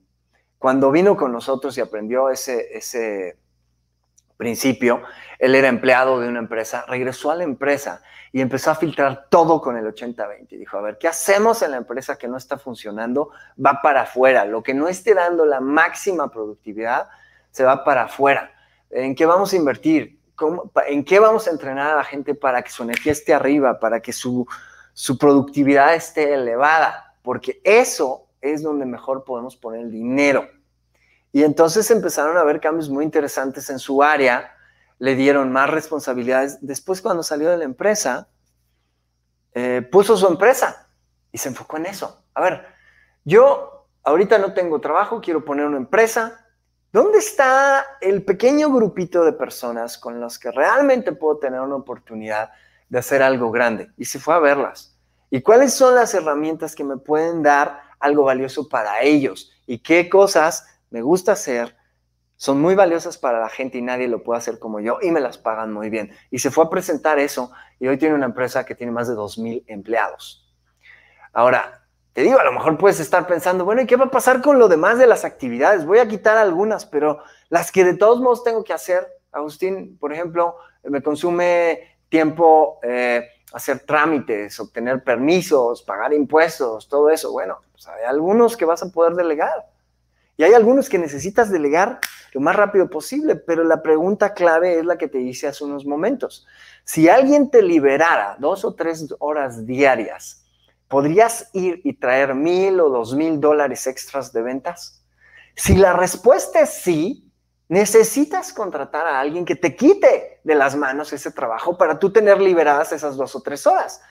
Cuando 0.58 0.90
vino 0.90 1.16
con 1.16 1.32
nosotros 1.32 1.76
y 1.76 1.80
aprendió 1.80 2.30
ese, 2.30 2.76
ese 2.76 3.38
principio, 4.36 5.02
él 5.38 5.54
era 5.54 5.68
empleado 5.68 6.18
de 6.18 6.28
una 6.28 6.40
empresa, 6.40 6.84
regresó 6.88 7.30
a 7.30 7.36
la 7.36 7.44
empresa 7.44 8.02
y 8.32 8.40
empezó 8.40 8.70
a 8.70 8.74
filtrar 8.74 9.26
todo 9.28 9.60
con 9.60 9.76
el 9.76 9.84
80-20. 9.84 10.48
Dijo, 10.58 10.78
a 10.78 10.82
ver, 10.82 10.98
¿qué 10.98 11.06
hacemos 11.06 11.62
en 11.62 11.72
la 11.72 11.76
empresa 11.76 12.16
que 12.16 12.26
no 12.26 12.36
está 12.36 12.58
funcionando? 12.58 13.30
Va 13.64 13.80
para 13.82 14.02
afuera. 14.02 14.44
Lo 14.44 14.62
que 14.62 14.74
no 14.74 14.88
esté 14.88 15.14
dando 15.14 15.44
la 15.44 15.60
máxima 15.60 16.30
productividad 16.30 17.08
se 17.52 17.62
va 17.62 17.84
para 17.84 18.04
afuera. 18.04 18.50
¿En 18.90 19.14
qué 19.14 19.24
vamos 19.24 19.52
a 19.52 19.56
invertir? 19.56 20.20
¿En 20.88 21.04
qué 21.04 21.20
vamos 21.20 21.46
a 21.46 21.50
entrenar 21.50 21.92
a 21.92 21.96
la 21.96 22.04
gente 22.04 22.34
para 22.34 22.62
que 22.62 22.70
su 22.70 22.82
energía 22.82 23.12
esté 23.12 23.32
arriba, 23.32 23.78
para 23.78 24.00
que 24.00 24.12
su, 24.12 24.46
su 24.92 25.16
productividad 25.16 25.94
esté 25.94 26.34
elevada? 26.34 27.14
Porque 27.22 27.60
eso 27.62 28.26
es 28.40 28.62
donde 28.62 28.84
mejor 28.84 29.24
podemos 29.24 29.56
poner 29.56 29.82
el 29.82 29.90
dinero. 29.90 30.48
Y 31.30 31.44
entonces 31.44 31.90
empezaron 31.90 32.36
a 32.36 32.40
haber 32.40 32.60
cambios 32.60 32.90
muy 32.90 33.04
interesantes 33.04 33.70
en 33.70 33.78
su 33.78 34.02
área, 34.02 34.54
le 34.98 35.14
dieron 35.14 35.50
más 35.52 35.70
responsabilidades. 35.70 36.58
Después 36.60 37.00
cuando 37.00 37.22
salió 37.22 37.48
de 37.48 37.56
la 37.56 37.64
empresa, 37.64 38.28
eh, 39.54 39.86
puso 39.90 40.16
su 40.16 40.26
empresa 40.26 40.88
y 41.30 41.38
se 41.38 41.48
enfocó 41.48 41.76
en 41.76 41.86
eso. 41.86 42.24
A 42.34 42.42
ver, 42.42 42.66
yo 43.24 43.86
ahorita 44.02 44.38
no 44.38 44.52
tengo 44.52 44.80
trabajo, 44.80 45.20
quiero 45.20 45.44
poner 45.44 45.66
una 45.66 45.78
empresa. 45.78 46.41
¿Dónde 46.92 47.20
está 47.20 47.86
el 48.02 48.22
pequeño 48.22 48.70
grupito 48.70 49.24
de 49.24 49.32
personas 49.32 49.96
con 49.96 50.20
los 50.20 50.38
que 50.38 50.50
realmente 50.50 51.12
puedo 51.12 51.38
tener 51.38 51.58
una 51.60 51.76
oportunidad 51.76 52.50
de 52.90 52.98
hacer 52.98 53.22
algo 53.22 53.50
grande? 53.50 53.90
Y 53.96 54.04
se 54.04 54.20
fue 54.20 54.34
a 54.34 54.38
verlas. 54.40 54.94
¿Y 55.30 55.40
cuáles 55.40 55.72
son 55.72 55.94
las 55.94 56.12
herramientas 56.12 56.74
que 56.74 56.84
me 56.84 56.98
pueden 56.98 57.42
dar 57.42 57.80
algo 57.98 58.24
valioso 58.24 58.68
para 58.68 59.00
ellos 59.00 59.50
y 59.66 59.78
qué 59.78 60.10
cosas 60.10 60.66
me 60.90 61.00
gusta 61.00 61.32
hacer, 61.32 61.74
son 62.36 62.60
muy 62.60 62.74
valiosas 62.74 63.16
para 63.16 63.40
la 63.40 63.48
gente 63.48 63.78
y 63.78 63.82
nadie 63.82 64.06
lo 64.06 64.22
puede 64.22 64.38
hacer 64.38 64.58
como 64.58 64.78
yo 64.78 64.98
y 65.00 65.10
me 65.12 65.20
las 65.20 65.38
pagan 65.38 65.72
muy 65.72 65.88
bien. 65.88 66.12
Y 66.30 66.40
se 66.40 66.50
fue 66.50 66.64
a 66.64 66.68
presentar 66.68 67.18
eso 67.18 67.52
y 67.80 67.88
hoy 67.88 67.96
tiene 67.96 68.14
una 68.14 68.26
empresa 68.26 68.66
que 68.66 68.74
tiene 68.74 68.92
más 68.92 69.08
de 69.08 69.14
2.000 69.14 69.64
empleados. 69.66 70.52
Ahora, 71.32 71.81
te 72.12 72.22
digo, 72.22 72.38
a 72.38 72.44
lo 72.44 72.52
mejor 72.52 72.76
puedes 72.76 73.00
estar 73.00 73.26
pensando, 73.26 73.64
bueno, 73.64 73.82
¿y 73.82 73.86
qué 73.86 73.96
va 73.96 74.04
a 74.06 74.10
pasar 74.10 74.42
con 74.42 74.58
lo 74.58 74.68
demás 74.68 74.98
de 74.98 75.06
las 75.06 75.24
actividades? 75.24 75.86
Voy 75.86 75.98
a 75.98 76.08
quitar 76.08 76.36
algunas, 76.36 76.84
pero 76.84 77.22
las 77.48 77.72
que 77.72 77.84
de 77.84 77.94
todos 77.94 78.20
modos 78.20 78.44
tengo 78.44 78.62
que 78.64 78.72
hacer, 78.72 79.06
Agustín, 79.32 79.96
por 79.98 80.12
ejemplo, 80.12 80.56
me 80.84 81.02
consume 81.02 81.96
tiempo 82.10 82.78
eh, 82.82 83.26
hacer 83.54 83.80
trámites, 83.80 84.60
obtener 84.60 85.02
permisos, 85.02 85.82
pagar 85.82 86.12
impuestos, 86.12 86.86
todo 86.88 87.08
eso. 87.08 87.32
Bueno, 87.32 87.60
pues 87.72 87.88
hay 87.88 88.04
algunos 88.04 88.56
que 88.56 88.66
vas 88.66 88.82
a 88.82 88.90
poder 88.90 89.14
delegar. 89.14 89.66
Y 90.36 90.44
hay 90.44 90.54
algunos 90.54 90.88
que 90.88 90.98
necesitas 90.98 91.50
delegar 91.50 91.98
lo 92.32 92.40
más 92.40 92.56
rápido 92.56 92.88
posible, 92.88 93.36
pero 93.36 93.64
la 93.64 93.82
pregunta 93.82 94.32
clave 94.32 94.78
es 94.78 94.84
la 94.84 94.96
que 94.96 95.08
te 95.08 95.20
hice 95.20 95.46
hace 95.46 95.64
unos 95.64 95.84
momentos. 95.84 96.46
Si 96.84 97.08
alguien 97.08 97.50
te 97.50 97.62
liberara 97.62 98.36
dos 98.38 98.64
o 98.64 98.74
tres 98.74 99.14
horas 99.18 99.66
diarias, 99.66 100.41
¿podrías 100.92 101.48
ir 101.54 101.80
y 101.84 101.94
traer 101.94 102.34
mil 102.34 102.78
o 102.78 102.90
dos 102.90 103.14
mil 103.14 103.40
dólares 103.40 103.86
extras 103.86 104.30
de 104.30 104.42
ventas? 104.42 105.02
Si 105.56 105.74
la 105.74 105.94
respuesta 105.94 106.60
es 106.60 106.82
sí, 106.82 107.32
necesitas 107.68 108.52
contratar 108.52 109.06
a 109.06 109.18
alguien 109.18 109.46
que 109.46 109.56
te 109.56 109.74
quite 109.74 110.42
de 110.44 110.54
las 110.54 110.76
manos 110.76 111.10
ese 111.14 111.30
trabajo 111.30 111.78
para 111.78 111.98
tú 111.98 112.12
tener 112.12 112.42
liberadas 112.42 112.92
esas 112.92 113.16
dos 113.16 113.34
o 113.34 113.40
tres 113.40 113.66
horas. 113.66 114.02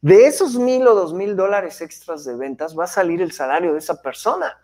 De 0.00 0.26
esos 0.26 0.56
mil 0.56 0.88
o 0.88 0.94
dos 0.94 1.12
mil 1.12 1.36
dólares 1.36 1.82
extras 1.82 2.24
de 2.24 2.34
ventas 2.34 2.74
va 2.74 2.84
a 2.84 2.86
salir 2.86 3.20
el 3.20 3.32
salario 3.32 3.74
de 3.74 3.80
esa 3.80 4.00
persona. 4.00 4.58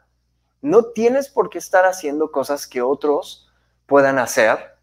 No 0.63 0.93
tienes 0.93 1.29
por 1.29 1.51
qué 1.51 1.59
estar 1.59 1.85
haciendo 1.85 2.33
cosas 2.33 2.67
que 2.67 2.81
otros 2.81 3.53
puedan 3.85 4.19
hacer 4.19 4.79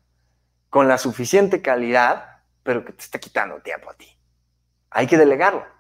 con 0.70 0.88
la 0.88 1.00
suficiente 1.00 1.60
calidad, 1.60 2.44
pero 2.62 2.86
que 2.86 2.94
te 2.94 3.02
está 3.02 3.18
quitando 3.18 3.64
tiempo 3.64 3.90
a 3.90 3.96
ti. 3.96 4.16
Hay 4.92 5.08
que 5.08 5.18
delegarlo. 5.18 5.74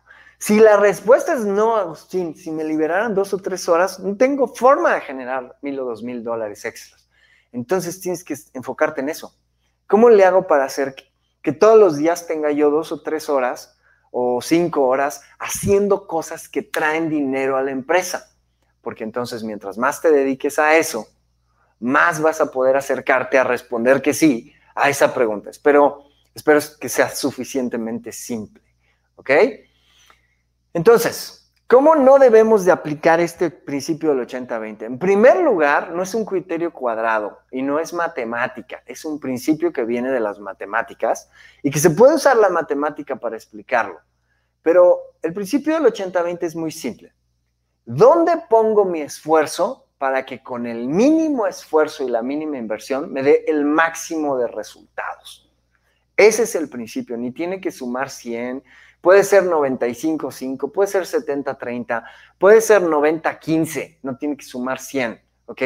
Si 0.44 0.60
la 0.60 0.76
respuesta 0.76 1.34
es 1.36 1.46
no, 1.46 1.78
Agustín, 1.78 2.36
si 2.36 2.52
me 2.52 2.66
liberaran 2.66 3.16
dos 3.16 3.34
o 3.34 3.38
tres 3.38 3.70
horas, 3.70 4.02
no 4.02 4.18
tengo 4.18 4.46
forma 4.46 4.94
de 4.94 5.00
generar 5.00 5.58
mil 5.62 5.80
o 5.80 5.86
dos 5.86 6.04
mil 6.04 6.22
dólares 6.22 6.66
extras. 6.66 7.08
Entonces 7.54 8.02
tienes 8.02 8.26
que 8.26 8.36
enfocarte 8.54 9.00
en 9.00 9.08
eso. 9.08 9.34
¿Cómo 9.88 10.10
le 10.10 10.26
hago 10.26 10.46
para 10.46 10.66
hacer 10.66 10.96
que 11.42 11.54
todos 11.54 11.80
los 11.80 11.96
días 11.96 12.28
tenga 12.28 12.52
yo 12.52 12.70
dos 12.72 12.92
o 12.92 13.02
tres 13.02 13.30
horas 13.30 13.80
o 14.12 14.42
cinco 14.42 14.86
horas 14.86 15.22
haciendo 15.40 16.08
cosas 16.08 16.50
que 16.50 16.62
traen 16.62 17.08
dinero 17.08 17.56
a 17.56 17.62
la 17.62 17.72
empresa? 17.72 18.34
porque 18.82 19.06
entonces 19.06 19.44
mientras 19.44 19.78
más 19.78 20.02
te 20.02 20.12
dediques 20.12 20.60
a 20.60 20.76
eso, 20.76 21.08
más 21.80 22.22
vas 22.22 22.42
a 22.42 22.52
poder 22.52 22.76
acercarte 22.76 23.38
a 23.38 23.46
responder 23.46 24.02
que 24.02 24.14
sí 24.14 24.52
a 24.76 24.90
esa 24.90 25.14
pregunta. 25.14 25.50
Espero, 25.50 26.04
espero 26.36 26.60
que 26.82 26.90
sea 26.90 27.10
suficientemente 27.10 28.12
simple. 28.12 28.62
¿Ok? 29.16 29.30
Entonces, 30.74 31.54
¿cómo 31.68 31.96
no 31.96 32.18
debemos 32.18 32.66
de 32.66 32.72
aplicar 32.72 33.20
este 33.20 33.52
principio 33.52 34.10
del 34.10 34.28
80-20? 34.28 34.86
En 34.86 34.98
primer 34.98 35.40
lugar, 35.40 35.92
no 35.92 36.02
es 36.02 36.16
un 36.16 36.26
criterio 36.26 36.74
cuadrado 36.74 37.40
y 37.52 37.62
no 37.62 37.80
es 37.80 37.94
matemática, 37.94 38.82
es 38.88 39.06
un 39.06 39.20
principio 39.20 39.72
que 39.72 39.86
viene 39.86 40.12
de 40.12 40.20
las 40.20 40.40
matemáticas 40.40 41.30
y 41.62 41.70
que 41.70 41.78
se 41.78 41.92
puede 41.92 42.16
usar 42.16 42.38
la 42.38 42.50
matemática 42.50 43.16
para 43.16 43.36
explicarlo. 43.36 44.00
Pero 44.64 45.00
el 45.22 45.32
principio 45.32 45.76
del 45.76 45.94
80-20 45.94 46.40
es 46.42 46.56
muy 46.56 46.72
simple. 46.72 47.14
¿Dónde 47.86 48.32
pongo 48.50 48.84
mi 48.84 49.02
esfuerzo 49.02 49.86
para 50.00 50.26
que 50.26 50.42
con 50.42 50.66
el 50.66 50.88
mínimo 50.88 51.46
esfuerzo 51.46 52.04
y 52.04 52.10
la 52.10 52.24
mínima 52.24 52.58
inversión 52.58 53.14
me 53.14 53.22
dé 53.22 53.46
el 53.48 53.64
máximo 53.64 54.38
de 54.38 54.48
resultados? 54.48 55.52
Ese 56.18 56.44
es 56.44 56.56
el 56.56 56.70
principio, 56.70 57.16
ni 57.18 57.32
tiene 57.32 57.60
que 57.60 57.72
sumar 57.72 58.10
100, 58.10 58.64
puede 59.04 59.26
ser 59.26 59.44
95-5, 59.44 60.72
puede 60.72 60.88
ser 60.88 61.04
70-30, 61.04 62.06
puede 62.40 62.62
ser 62.62 62.82
90-15, 62.82 63.98
no 64.02 64.16
tiene 64.16 64.38
que 64.38 64.46
sumar 64.46 64.80
100, 64.80 65.22
¿ok? 65.46 65.62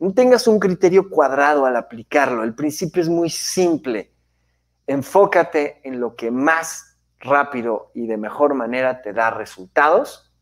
No 0.00 0.12
tengas 0.12 0.48
un 0.48 0.58
criterio 0.58 1.08
cuadrado 1.08 1.66
al 1.66 1.76
aplicarlo, 1.76 2.42
el 2.42 2.56
principio 2.56 3.00
es 3.00 3.08
muy 3.08 3.30
simple. 3.30 4.10
Enfócate 4.88 5.80
en 5.84 6.00
lo 6.00 6.16
que 6.16 6.32
más 6.32 6.98
rápido 7.20 7.92
y 7.94 8.08
de 8.08 8.16
mejor 8.16 8.54
manera 8.54 9.02
te 9.02 9.12
da 9.12 9.30
resultados 9.30 10.32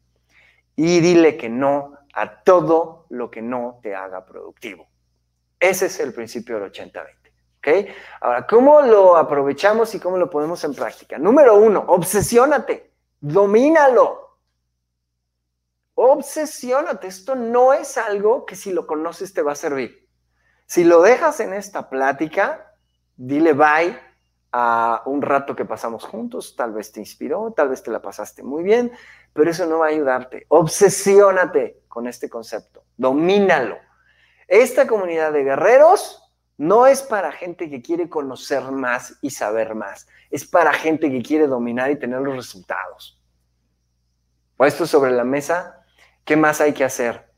y 0.75 1.01
dile 1.01 1.37
que 1.37 1.51
no 1.51 1.99
a 2.15 2.45
todo 2.45 3.05
lo 3.11 3.31
que 3.31 3.43
no 3.43 3.79
te 3.83 3.95
haga 3.95 4.25
productivo. 4.25 4.89
Ese 5.61 5.85
es 5.85 6.01
el 6.01 6.15
principio 6.15 6.59
del 6.59 6.73
80-20. 6.73 7.18
¿Ok? 7.59 7.69
Ahora, 8.21 8.47
¿cómo 8.47 8.81
lo 8.83 9.17
aprovechamos 9.17 9.95
y 9.95 10.01
cómo 10.01 10.17
lo 10.17 10.31
ponemos 10.31 10.65
en 10.65 10.75
práctica? 10.75 11.19
Número 11.19 11.57
uno, 11.57 11.85
obsesiónate, 11.89 12.93
domínalo. 13.21 14.29
Obsesiónate. 15.95 17.09
Esto 17.09 17.35
no 17.35 17.73
es 17.73 17.99
algo 17.99 18.47
que 18.47 18.55
si 18.55 18.73
lo 18.73 18.87
conoces 18.87 19.35
te 19.35 19.43
va 19.43 19.53
a 19.53 19.57
servir. 19.57 20.09
Si 20.65 20.85
lo 20.85 21.03
dejas 21.03 21.41
en 21.41 21.53
esta 21.53 21.91
plática, 21.91 22.75
dile 23.17 23.53
bye 23.53 23.99
a 24.53 25.03
un 25.07 25.23
rato 25.23 25.57
que 25.57 25.65
pasamos 25.65 26.05
juntos, 26.05 26.55
tal 26.57 26.73
vez 26.73 26.93
te 26.93 27.01
inspiró, 27.01 27.53
tal 27.53 27.69
vez 27.69 27.83
te 27.83 27.91
la 27.91 28.01
pasaste 28.01 28.43
muy 28.43 28.63
bien, 28.63 28.93
pero 29.33 29.51
eso 29.51 29.67
no 29.67 29.79
va 29.79 29.87
a 29.87 29.91
ayudarte. 29.91 30.47
Obsesiónate 30.49 31.83
con 31.89 32.07
este 32.07 32.31
concepto, 32.31 32.85
domínalo. 32.97 33.77
Esta 34.47 34.87
comunidad 34.87 35.33
de 35.33 35.45
guerreros 35.45 36.28
no 36.59 36.87
es 36.87 37.03
para 37.03 37.31
gente 37.33 37.71
que 37.71 37.81
quiere 37.81 38.09
conocer 38.09 38.63
más 38.73 39.17
y 39.23 39.31
saber 39.31 39.75
más, 39.75 40.09
es 40.31 40.45
para 40.45 40.73
gente 40.73 41.11
que 41.11 41.23
quiere 41.23 41.47
dominar 41.47 41.91
y 41.91 41.97
tener 41.97 42.21
los 42.21 42.37
resultados. 42.37 43.23
Puesto 44.57 44.87
sobre 44.87 45.13
la 45.13 45.23
mesa, 45.23 45.87
¿qué 46.25 46.37
más 46.37 46.61
hay 46.61 46.75
que 46.75 46.85
hacer? 46.85 47.33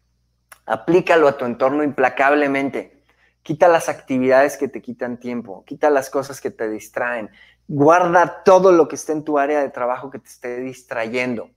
Aplícalo 0.64 1.28
a 1.28 1.36
tu 1.36 1.44
entorno 1.44 1.84
implacablemente. 1.84 3.04
Quita 3.42 3.68
las 3.68 3.90
actividades 3.90 4.56
que 4.56 4.68
te 4.68 4.80
quitan 4.80 5.20
tiempo, 5.20 5.64
quita 5.66 5.90
las 5.90 6.08
cosas 6.08 6.40
que 6.40 6.50
te 6.50 6.68
distraen, 6.68 7.30
guarda 7.68 8.42
todo 8.42 8.72
lo 8.72 8.88
que 8.88 8.96
esté 8.96 9.12
en 9.12 9.24
tu 9.24 9.38
área 9.38 9.60
de 9.60 9.68
trabajo 9.68 10.10
que 10.10 10.18
te 10.18 10.28
esté 10.28 10.60
distrayendo. 10.60 11.50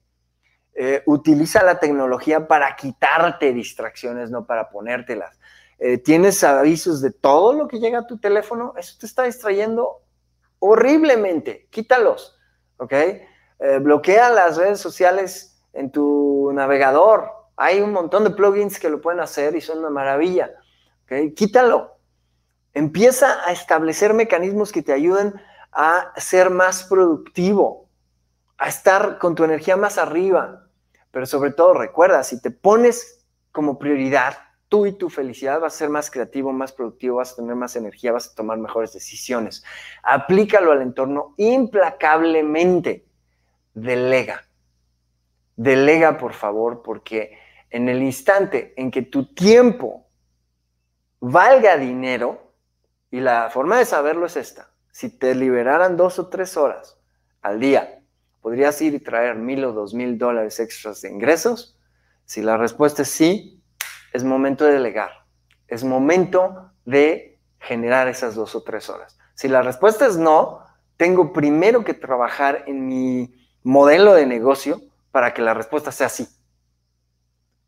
Eh, 0.75 1.01
utiliza 1.05 1.63
la 1.63 1.79
tecnología 1.79 2.47
para 2.47 2.75
quitarte 2.75 3.53
distracciones, 3.53 4.31
no 4.31 4.45
para 4.45 4.69
ponértelas. 4.69 5.39
Eh, 5.85 5.97
tienes 5.97 6.41
avisos 6.45 7.01
de 7.01 7.11
todo 7.11 7.51
lo 7.51 7.67
que 7.67 7.77
llega 7.77 7.99
a 7.99 8.07
tu 8.07 8.17
teléfono, 8.17 8.73
eso 8.77 8.95
te 8.97 9.05
está 9.05 9.23
distrayendo 9.23 10.01
horriblemente. 10.59 11.67
Quítalos, 11.71 12.39
¿ok? 12.77 12.93
Eh, 12.93 13.79
bloquea 13.81 14.29
las 14.29 14.55
redes 14.55 14.79
sociales 14.79 15.61
en 15.73 15.91
tu 15.91 16.51
navegador. 16.53 17.29
Hay 17.57 17.81
un 17.81 17.91
montón 17.91 18.23
de 18.23 18.29
plugins 18.29 18.79
que 18.79 18.87
lo 18.87 19.01
pueden 19.01 19.19
hacer 19.19 19.57
y 19.57 19.61
son 19.61 19.79
una 19.79 19.89
maravilla. 19.89 20.51
Quítalo. 21.35 21.97
Empieza 22.73 23.45
a 23.45 23.51
establecer 23.51 24.13
mecanismos 24.13 24.71
que 24.71 24.83
te 24.83 24.93
ayuden 24.93 25.33
a 25.73 26.13
ser 26.15 26.49
más 26.49 26.85
productivo, 26.85 27.89
a 28.57 28.69
estar 28.69 29.19
con 29.19 29.35
tu 29.35 29.43
energía 29.43 29.75
más 29.75 29.97
arriba. 29.97 30.65
Pero 31.11 31.25
sobre 31.25 31.51
todo, 31.51 31.73
recuerda, 31.73 32.23
si 32.23 32.41
te 32.41 32.51
pones 32.51 33.25
como 33.51 33.77
prioridad 33.77 34.37
tú 34.73 34.87
y 34.87 34.93
tu 34.93 35.07
felicidad, 35.07 35.59
vas 35.59 35.75
a 35.75 35.77
ser 35.77 35.89
más 35.89 36.09
creativo, 36.09 36.51
más 36.51 36.71
productivo, 36.71 37.17
vas 37.17 37.33
a 37.33 37.35
tener 37.35 37.53
más 37.53 37.75
energía, 37.75 38.11
vas 38.11 38.31
a 38.31 38.33
tomar 38.33 38.57
mejores 38.57 38.91
decisiones. 38.91 39.63
Aplícalo 40.01 40.71
al 40.71 40.81
entorno 40.81 41.35
implacablemente. 41.37 43.05
Delega. 43.75 44.47
Delega, 45.55 46.17
por 46.17 46.33
favor, 46.33 46.81
porque 46.81 47.37
en 47.69 47.87
el 47.87 48.01
instante 48.01 48.73
en 48.75 48.89
que 48.89 49.03
tu 49.03 49.35
tiempo 49.35 50.07
valga 51.19 51.77
dinero, 51.77 52.55
y 53.11 53.19
la 53.19 53.51
forma 53.51 53.77
de 53.77 53.85
saberlo 53.85 54.25
es 54.25 54.37
esta. 54.37 54.71
Si 54.89 55.15
te 55.15 55.35
liberaran 55.35 55.97
dos 55.97 56.17
o 56.17 56.29
tres 56.29 56.57
horas 56.57 56.99
al 57.43 57.59
día, 57.59 58.01
¿podrías 58.41 58.81
ir 58.81 58.95
y 58.95 58.99
traer 58.99 59.35
mil 59.35 59.65
o 59.65 59.71
dos 59.71 59.93
mil 59.93 60.17
dólares 60.17 60.59
extras 60.59 60.99
de 61.01 61.11
ingresos? 61.11 61.77
Si 62.25 62.41
la 62.41 62.57
respuesta 62.57 63.03
es 63.03 63.09
sí, 63.09 63.62
es 64.13 64.23
momento 64.23 64.63
de 64.63 64.73
delegar. 64.73 65.25
Es 65.67 65.83
momento 65.83 66.71
de 66.85 67.39
generar 67.59 68.07
esas 68.07 68.35
dos 68.35 68.55
o 68.55 68.63
tres 68.63 68.89
horas. 68.89 69.17
Si 69.33 69.47
la 69.47 69.61
respuesta 69.61 70.05
es 70.05 70.17
no, 70.17 70.61
tengo 70.97 71.33
primero 71.33 71.83
que 71.83 71.93
trabajar 71.93 72.63
en 72.67 72.87
mi 72.87 73.33
modelo 73.63 74.13
de 74.13 74.25
negocio 74.25 74.81
para 75.11 75.33
que 75.33 75.41
la 75.41 75.53
respuesta 75.53 75.91
sea 75.91 76.09
sí. 76.09 76.27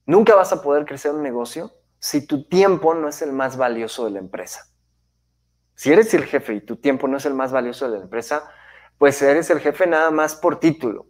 Nunca 0.06 0.36
vas 0.36 0.54
a 0.54 0.62
poder 0.62 0.86
crecer 0.86 1.12
un 1.12 1.24
negocio 1.24 1.72
si 2.00 2.26
tu 2.26 2.48
tiempo 2.48 2.94
no 2.94 3.08
es 3.08 3.22
el 3.24 3.32
más 3.34 3.58
valioso 3.58 4.06
de 4.06 4.12
la 4.12 4.20
empresa. 4.20 4.68
Si 5.74 5.92
eres 5.92 6.14
el 6.14 6.26
jefe 6.26 6.54
y 6.54 6.62
tu 6.62 6.78
tiempo 6.78 7.08
no 7.08 7.18
es 7.18 7.26
el 7.26 7.34
más 7.34 7.52
valioso 7.52 7.90
de 7.90 7.98
la 7.98 8.04
empresa, 8.04 8.48
pues 8.98 9.22
eres 9.22 9.50
el 9.50 9.60
jefe 9.60 9.88
nada 9.88 10.12
más 10.12 10.36
por 10.36 10.60
título, 10.60 11.08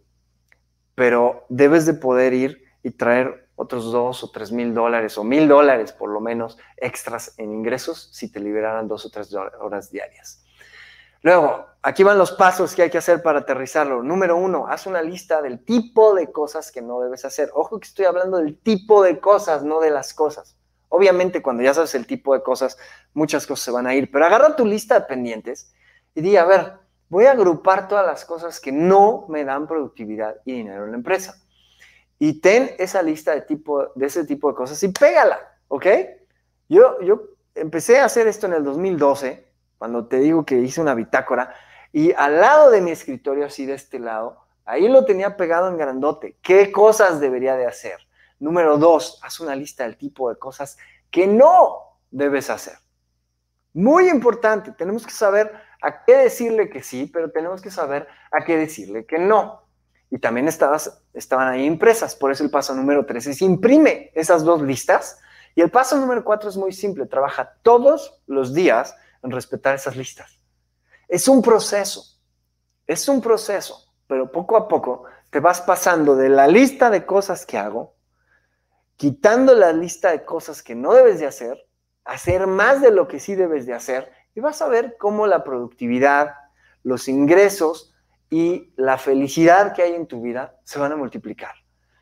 pero 0.94 1.44
debes 1.48 1.86
de 1.86 1.94
poder 1.94 2.32
ir 2.32 2.64
y 2.82 2.90
traer 2.90 3.45
otros 3.56 3.90
dos 3.90 4.22
o 4.22 4.30
tres 4.30 4.52
mil 4.52 4.72
dólares 4.72 5.18
o 5.18 5.24
mil 5.24 5.48
dólares 5.48 5.92
por 5.92 6.10
lo 6.10 6.20
menos 6.20 6.58
extras 6.76 7.34
en 7.38 7.52
ingresos 7.52 8.10
si 8.12 8.30
te 8.30 8.38
liberaran 8.38 8.86
dos 8.86 9.04
o 9.06 9.10
tres 9.10 9.34
horas 9.34 9.90
diarias. 9.90 10.44
Luego, 11.22 11.66
aquí 11.82 12.04
van 12.04 12.18
los 12.18 12.30
pasos 12.30 12.74
que 12.74 12.82
hay 12.82 12.90
que 12.90 12.98
hacer 12.98 13.22
para 13.22 13.40
aterrizarlo. 13.40 14.02
Número 14.02 14.36
uno, 14.36 14.68
haz 14.68 14.86
una 14.86 15.02
lista 15.02 15.42
del 15.42 15.64
tipo 15.64 16.14
de 16.14 16.30
cosas 16.30 16.70
que 16.70 16.82
no 16.82 17.00
debes 17.00 17.24
hacer. 17.24 17.50
Ojo 17.54 17.80
que 17.80 17.88
estoy 17.88 18.04
hablando 18.04 18.36
del 18.36 18.58
tipo 18.60 19.02
de 19.02 19.18
cosas, 19.18 19.64
no 19.64 19.80
de 19.80 19.90
las 19.90 20.14
cosas. 20.14 20.56
Obviamente, 20.88 21.42
cuando 21.42 21.64
ya 21.64 21.74
sabes 21.74 21.94
el 21.96 22.06
tipo 22.06 22.32
de 22.32 22.42
cosas, 22.42 22.78
muchas 23.12 23.46
cosas 23.46 23.64
se 23.64 23.70
van 23.72 23.86
a 23.88 23.94
ir, 23.94 24.10
pero 24.12 24.24
agarra 24.24 24.54
tu 24.54 24.64
lista 24.64 25.00
de 25.00 25.06
pendientes 25.06 25.74
y 26.14 26.20
di, 26.20 26.36
a 26.36 26.44
ver, 26.44 26.74
voy 27.08 27.26
a 27.26 27.32
agrupar 27.32 27.88
todas 27.88 28.06
las 28.06 28.24
cosas 28.24 28.60
que 28.60 28.70
no 28.70 29.26
me 29.28 29.44
dan 29.44 29.66
productividad 29.66 30.36
y 30.44 30.52
dinero 30.52 30.84
en 30.84 30.92
la 30.92 30.96
empresa. 30.96 31.42
Y 32.18 32.40
ten 32.40 32.70
esa 32.78 33.02
lista 33.02 33.34
de, 33.34 33.42
tipo, 33.42 33.92
de 33.94 34.06
ese 34.06 34.24
tipo 34.24 34.48
de 34.48 34.54
cosas 34.54 34.82
y 34.82 34.88
pégala, 34.88 35.38
¿ok? 35.68 35.86
Yo, 36.68 37.00
yo 37.00 37.22
empecé 37.54 38.00
a 38.00 38.06
hacer 38.06 38.26
esto 38.26 38.46
en 38.46 38.54
el 38.54 38.64
2012 38.64 39.46
cuando 39.78 40.06
te 40.06 40.18
digo 40.18 40.44
que 40.44 40.56
hice 40.56 40.80
una 40.80 40.94
bitácora, 40.94 41.54
y 41.92 42.12
al 42.12 42.40
lado 42.40 42.70
de 42.70 42.80
mi 42.80 42.90
escritorio, 42.90 43.46
así 43.46 43.66
de 43.66 43.74
este 43.74 43.98
lado, 43.98 44.38
ahí 44.64 44.88
lo 44.88 45.04
tenía 45.04 45.36
pegado 45.36 45.68
en 45.68 45.78
grandote. 45.78 46.36
¿Qué 46.42 46.72
cosas 46.72 47.20
debería 47.20 47.56
de 47.56 47.66
hacer? 47.66 47.98
Número 48.38 48.76
dos, 48.76 49.18
haz 49.22 49.40
una 49.40 49.54
lista 49.54 49.84
del 49.84 49.96
tipo 49.96 50.28
de 50.28 50.38
cosas 50.38 50.76
que 51.10 51.26
no 51.26 51.98
debes 52.10 52.50
hacer. 52.50 52.74
Muy 53.72 54.08
importante, 54.08 54.72
tenemos 54.72 55.06
que 55.06 55.12
saber 55.12 55.52
a 55.82 56.04
qué 56.04 56.16
decirle 56.16 56.68
que 56.68 56.82
sí, 56.82 57.10
pero 57.12 57.30
tenemos 57.30 57.62
que 57.62 57.70
saber 57.70 58.08
a 58.30 58.44
qué 58.44 58.56
decirle 58.56 59.06
que 59.06 59.18
no. 59.18 59.65
Y 60.10 60.18
también 60.18 60.48
estabas, 60.48 61.02
estaban 61.12 61.48
ahí 61.48 61.64
impresas, 61.64 62.14
por 62.14 62.30
eso 62.30 62.44
el 62.44 62.50
paso 62.50 62.74
número 62.74 63.04
tres 63.04 63.26
es 63.26 63.42
imprime 63.42 64.12
esas 64.14 64.44
dos 64.44 64.62
listas. 64.62 65.18
Y 65.54 65.62
el 65.62 65.70
paso 65.70 65.96
número 65.96 66.22
cuatro 66.22 66.48
es 66.48 66.56
muy 66.56 66.72
simple, 66.72 67.06
trabaja 67.06 67.56
todos 67.62 68.22
los 68.26 68.54
días 68.54 68.94
en 69.22 69.30
respetar 69.30 69.74
esas 69.74 69.96
listas. 69.96 70.38
Es 71.08 71.28
un 71.28 71.42
proceso, 71.42 72.02
es 72.86 73.08
un 73.08 73.20
proceso, 73.20 73.92
pero 74.06 74.30
poco 74.30 74.56
a 74.56 74.68
poco 74.68 75.04
te 75.30 75.40
vas 75.40 75.60
pasando 75.60 76.14
de 76.14 76.28
la 76.28 76.46
lista 76.46 76.90
de 76.90 77.04
cosas 77.04 77.46
que 77.46 77.58
hago, 77.58 77.96
quitando 78.96 79.54
la 79.54 79.72
lista 79.72 80.10
de 80.10 80.24
cosas 80.24 80.62
que 80.62 80.74
no 80.74 80.94
debes 80.94 81.20
de 81.20 81.26
hacer, 81.26 81.66
hacer 82.04 82.46
más 82.46 82.80
de 82.80 82.90
lo 82.90 83.08
que 83.08 83.20
sí 83.20 83.34
debes 83.34 83.66
de 83.66 83.74
hacer 83.74 84.10
y 84.34 84.40
vas 84.40 84.62
a 84.62 84.68
ver 84.68 84.96
cómo 84.98 85.26
la 85.26 85.44
productividad, 85.44 86.34
los 86.82 87.08
ingresos 87.08 87.94
y 88.30 88.72
la 88.76 88.98
felicidad 88.98 89.74
que 89.74 89.82
hay 89.82 89.94
en 89.94 90.06
tu 90.06 90.20
vida 90.22 90.58
se 90.64 90.78
van 90.78 90.92
a 90.92 90.96
multiplicar. 90.96 91.54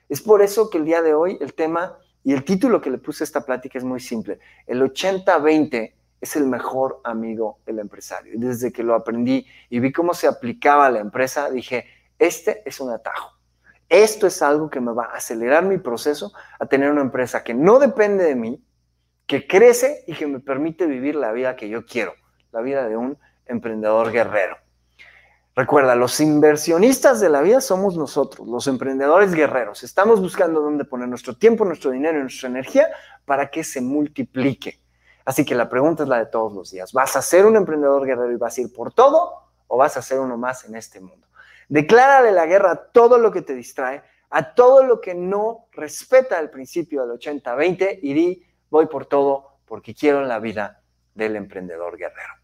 Es 0.09 0.21
por 0.21 0.43
eso 0.43 0.71
que 0.71 0.79
el 0.79 0.85
día 0.85 1.03
de 1.03 1.15
hoy 1.15 1.39
el 1.41 1.55
tema 1.55 1.99
y 2.23 2.33
el 2.33 2.45
título 2.45 2.81
que 2.81 2.91
le 2.91 2.99
puse 2.99 3.23
a 3.23 3.27
esta 3.27 3.45
plática 3.45 3.79
es 3.79 3.85
muy 3.85 4.01
simple. 4.01 4.39
El 4.67 4.83
80-20 4.83 5.93
es 6.21 6.37
el 6.37 6.47
mejor 6.47 7.01
amigo 7.05 7.59
del 7.67 7.81
empresario. 7.81 8.33
Y 8.35 8.39
desde 8.39 8.73
que 8.73 8.83
lo 8.83 8.95
aprendí 8.95 9.47
y 9.69 9.79
vi 9.81 9.93
cómo 9.93 10.15
se 10.15 10.27
aplicaba 10.27 10.87
a 10.87 10.91
la 10.91 11.01
empresa, 11.01 11.51
dije, 11.51 11.87
este 12.19 12.63
es 12.65 12.81
un 12.81 12.91
atajo. 12.91 13.33
Esto 13.91 14.27
es 14.27 14.41
algo 14.41 14.71
que 14.71 14.81
me 14.81 14.93
va 14.93 15.05
a 15.05 15.17
acelerar 15.17 15.65
mi 15.65 15.77
proceso 15.77 16.33
a 16.59 16.65
tener 16.65 16.91
una 16.91 17.03
empresa 17.03 17.45
que 17.45 17.53
no 17.53 17.79
depende 17.79 18.25
de 18.25 18.35
mí, 18.35 18.65
que 19.27 19.47
crece 19.47 20.05
y 20.07 20.15
que 20.15 20.27
me 20.27 20.41
permite 20.41 20.87
vivir 20.87 21.17
la 21.17 21.33
vida 21.33 21.57
que 21.57 21.69
yo 21.69 21.85
quiero, 21.85 22.15
la 22.53 22.63
vida 22.63 22.89
de 22.89 22.97
un 22.97 23.19
emprendedor 23.47 24.11
guerrero. 24.11 24.57
Recuerda, 25.57 25.95
los 25.95 26.19
inversionistas 26.19 27.21
de 27.21 27.29
la 27.29 27.40
vida 27.40 27.61
somos 27.61 27.97
nosotros, 27.97 28.49
los 28.49 28.67
emprendedores 28.67 29.33
guerreros. 29.33 29.85
Estamos 29.85 30.21
buscando 30.21 30.61
dónde 30.61 30.85
poner 30.85 31.07
nuestro 31.07 31.37
tiempo, 31.37 31.64
nuestro 31.64 31.93
dinero 31.93 32.19
y 32.19 32.23
nuestra 32.23 32.49
energía 32.49 32.88
para 33.25 33.49
que 33.51 33.62
se 33.62 33.81
multiplique. 33.81 34.81
Así 35.25 35.45
que 35.45 35.55
la 35.55 35.69
pregunta 35.69 36.03
es 36.03 36.09
la 36.09 36.19
de 36.19 36.27
todos 36.27 36.53
los 36.53 36.73
días. 36.73 36.93
¿Vas 36.93 37.14
a 37.14 37.23
ser 37.23 37.47
un 37.47 37.55
emprendedor 37.55 38.05
guerrero 38.05 38.33
y 38.33 38.37
vas 38.37 38.59
a 38.59 38.62
ir 38.62 38.73
por 38.73 38.93
todo 38.93 39.45
o 39.69 39.77
vas 39.77 39.97
a 39.97 40.03
ser 40.03 40.19
uno 40.19 40.37
más 40.37 40.64
en 40.64 40.75
este 40.75 40.99
mundo? 40.99 41.29
Declárale 41.69 42.33
la 42.33 42.47
guerra 42.47 42.73
a 42.73 42.87
todo 42.90 43.19
lo 43.19 43.31
que 43.31 43.43
te 43.43 43.55
distrae, 43.55 44.03
a 44.31 44.55
todo 44.55 44.83
lo 44.83 45.01
que 45.01 45.14
no 45.14 45.69
respeta 45.71 46.40
el 46.40 46.51
principio 46.51 47.07
del 47.07 47.17
80-20 47.17 48.01
y 48.03 48.12
di, 48.12 48.47
voy 48.71 48.87
por 48.87 49.07
todo 49.07 49.59
porque 49.67 49.95
quiero 49.95 50.25
la 50.25 50.40
vida 50.40 50.83
del 51.14 51.37
emprendedor 51.37 51.97
guerrero. 51.97 52.44